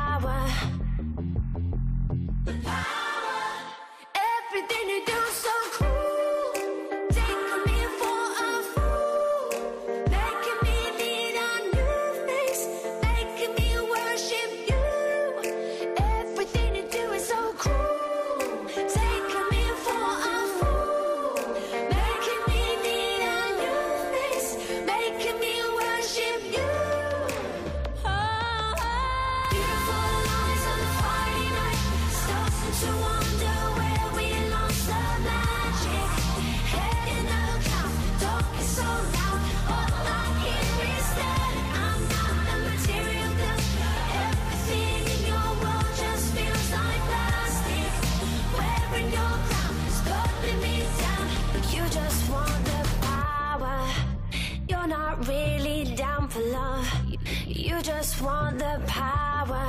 You 57.72 57.78
just 57.78 58.22
want 58.22 58.60
the 58.60 58.82
power. 58.86 59.66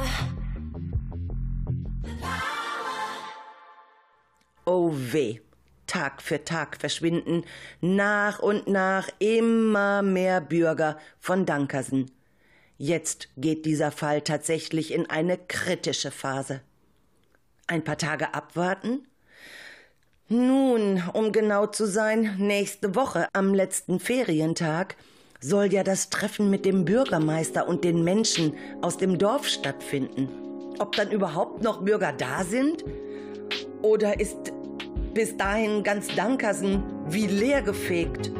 Oh 4.66 4.90
weh. 4.92 5.38
Tag 5.86 6.20
für 6.20 6.42
Tag 6.42 6.78
verschwinden 6.80 7.44
nach 7.80 8.40
und 8.40 8.66
nach 8.66 9.08
immer 9.20 10.02
mehr 10.02 10.40
Bürger 10.40 10.98
von 11.20 11.46
Dankersen. 11.46 12.10
Jetzt 12.76 13.28
geht 13.36 13.66
dieser 13.66 13.92
Fall 13.92 14.22
tatsächlich 14.22 14.92
in 14.92 15.08
eine 15.08 15.38
kritische 15.38 16.10
Phase. 16.10 16.60
Ein 17.68 17.84
paar 17.84 17.98
Tage 17.98 18.34
abwarten? 18.34 19.06
Nun, 20.26 21.04
um 21.12 21.30
genau 21.30 21.66
zu 21.66 21.86
sein, 21.86 22.34
nächste 22.38 22.96
Woche 22.96 23.28
am 23.32 23.54
letzten 23.54 24.00
Ferientag 24.00 24.96
soll 25.42 25.72
ja 25.72 25.82
das 25.82 26.08
Treffen 26.08 26.48
mit 26.48 26.64
dem 26.64 26.84
Bürgermeister 26.84 27.68
und 27.68 27.84
den 27.84 28.04
Menschen 28.04 28.54
aus 28.80 28.96
dem 28.96 29.18
Dorf 29.18 29.46
stattfinden. 29.46 30.28
Ob 30.78 30.96
dann 30.96 31.10
überhaupt 31.10 31.62
noch 31.62 31.82
Bürger 31.82 32.12
da 32.16 32.44
sind? 32.44 32.84
Oder 33.82 34.18
ist 34.20 34.52
bis 35.12 35.36
dahin 35.36 35.82
ganz 35.82 36.08
Dankersen 36.14 36.82
wie 37.08 37.26
leergefegt? 37.26 38.32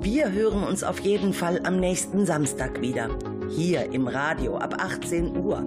Wir 0.00 0.30
hören 0.30 0.64
uns 0.64 0.84
auf 0.84 1.00
jeden 1.00 1.32
Fall 1.32 1.60
am 1.64 1.80
nächsten 1.80 2.26
Samstag 2.26 2.80
wieder. 2.80 3.08
Hier 3.48 3.90
im 3.92 4.08
Radio 4.08 4.56
ab 4.56 4.74
18 4.78 5.36
Uhr. 5.36 5.64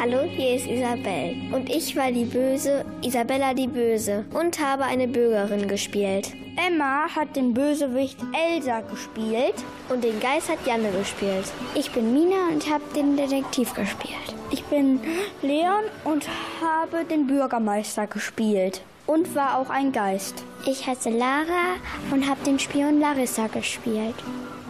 Hallo, 0.00 0.22
hier 0.22 0.56
ist 0.56 0.66
Isabel. 0.66 1.36
Und 1.52 1.68
ich 1.68 1.94
war 1.94 2.10
die 2.10 2.24
Böse, 2.24 2.86
Isabella 3.02 3.52
die 3.52 3.66
Böse, 3.66 4.24
und 4.32 4.58
habe 4.58 4.84
eine 4.84 5.06
Bürgerin 5.06 5.68
gespielt. 5.68 6.32
Emma 6.56 7.06
hat 7.14 7.36
den 7.36 7.52
Bösewicht 7.52 8.16
Elsa 8.32 8.80
gespielt. 8.80 9.56
Und 9.90 10.02
den 10.02 10.18
Geist 10.18 10.48
hat 10.48 10.66
Janne 10.66 10.90
gespielt. 10.92 11.44
Ich 11.74 11.90
bin 11.90 12.14
Mina 12.14 12.48
und 12.50 12.66
habe 12.70 12.82
den 12.96 13.14
Detektiv 13.14 13.74
gespielt. 13.74 14.34
Ich 14.50 14.64
bin 14.64 15.00
Leon 15.42 15.84
und 16.04 16.26
habe 16.62 17.04
den 17.04 17.26
Bürgermeister 17.26 18.06
gespielt. 18.06 18.80
Und 19.06 19.34
war 19.34 19.58
auch 19.58 19.68
ein 19.68 19.92
Geist. 19.92 20.44
Ich 20.64 20.86
heiße 20.86 21.10
Lara 21.10 21.76
und 22.10 22.26
habe 22.26 22.42
den 22.46 22.58
Spion 22.58 23.00
Larissa 23.00 23.48
gespielt. 23.48 24.14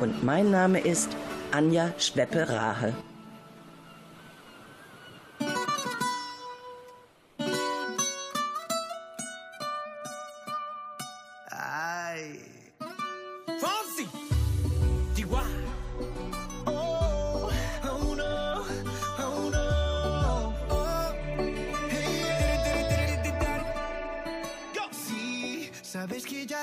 Und 0.01 0.25
mein 0.25 0.51
Name 0.51 0.81
ist 0.81 1.17
Anja 1.53 1.93
Schweppe-Rahe. 1.99 2.95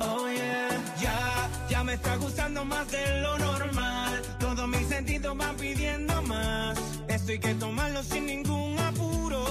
Oh 0.00 0.28
yeah, 0.28 0.68
ya, 1.00 1.48
ya 1.68 1.84
me 1.84 1.94
está 1.94 2.16
gustando 2.16 2.64
más 2.64 2.90
de 2.90 3.20
lo 3.20 3.38
normal. 3.38 4.22
Todos 4.38 4.68
mis 4.68 4.86
sentidos 4.88 5.36
van 5.36 5.56
pidiendo 5.56 6.22
más. 6.22 6.78
Esto 7.08 7.32
hay 7.32 7.38
que 7.38 7.54
tomarlo 7.54 8.02
sin 8.02 8.26
ningún 8.26 8.78
apuro. 8.78 9.44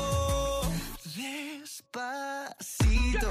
Despacito, 1.16 3.30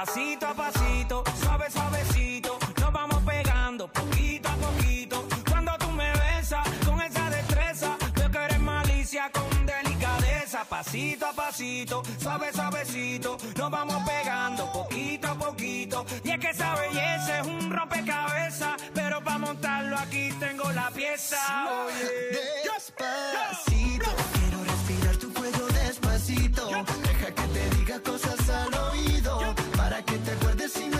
Pasito 0.00 0.46
a 0.46 0.54
pasito, 0.54 1.22
suave, 1.42 1.70
suavecito. 1.70 2.58
Nos 2.80 2.90
vamos 2.90 3.22
pegando 3.22 3.86
poquito 3.86 4.48
a 4.48 4.54
poquito. 4.54 5.28
Cuando 5.46 5.72
tú 5.76 5.90
me 5.90 6.10
besas 6.12 6.66
con 6.86 7.02
esa 7.02 7.28
destreza, 7.28 7.98
veo 8.14 8.30
que 8.30 8.38
eres 8.38 8.60
malicia 8.60 9.30
con 9.30 9.66
delicadeza. 9.66 10.64
Pasito 10.64 11.26
a 11.26 11.32
pasito, 11.34 12.02
suave, 12.18 12.50
suavecito. 12.50 13.36
Nos 13.58 13.70
vamos 13.70 14.02
pegando 14.08 14.72
poquito 14.72 15.28
a 15.28 15.34
poquito. 15.34 16.06
Y 16.24 16.30
es 16.30 16.38
que 16.38 16.48
esa 16.48 16.76
belleza 16.76 17.40
es 17.40 17.46
un 17.46 17.70
rompecabezas. 17.70 18.80
Pero 18.94 19.22
para 19.22 19.36
montarlo 19.36 19.98
aquí 19.98 20.32
tengo 20.40 20.72
la 20.72 20.90
pieza. 20.92 21.36
Oye. 21.84 22.40
Despacito, 22.64 24.10
Deja 26.36 27.34
que 27.34 27.42
te 27.42 27.76
diga 27.76 28.00
cosas 28.00 28.48
al 28.50 28.72
oído. 28.92 29.54
Para 29.76 30.00
que 30.04 30.16
te 30.18 30.30
acuerdes 30.30 30.72
si 30.72 30.86
no 30.88 30.99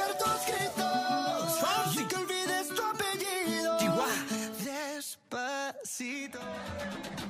necesito. 5.91 7.20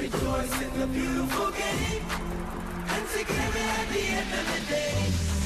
rejoice 0.00 0.62
in 0.62 0.72
the 0.80 0.86
beautiful 0.86 1.50
game. 1.52 2.04
And 2.94 3.04
together 3.12 3.66
at 3.80 3.88
the 3.92 4.04
end 4.18 4.32
of 4.40 4.46
the 4.52 4.60
day, 4.72 4.96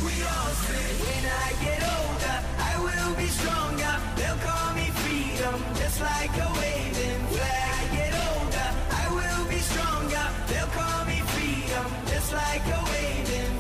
we 0.07 0.15
all 0.31 0.53
say, 0.67 0.87
when 1.03 1.25
I 1.27 1.49
get 1.65 1.81
older, 1.83 2.39
I 2.71 2.75
will 2.87 3.15
be 3.19 3.27
stronger. 3.27 3.95
They'll 4.15 4.43
call 4.47 4.69
me 4.79 4.87
freedom, 5.03 5.59
just 5.75 6.01
like 6.01 6.35
a 6.47 6.49
waving 6.61 7.23
flag. 7.35 7.83
When 7.83 7.83
I 7.83 7.97
get 7.99 8.13
older, 8.31 8.69
I 9.03 9.05
will 9.19 9.45
be 9.51 9.59
stronger. 9.59 10.27
They'll 10.47 10.73
call 10.79 11.01
me 11.11 11.19
freedom, 11.35 11.87
just 12.07 12.31
like 12.33 12.65
a 12.79 12.81
waving 12.93 13.54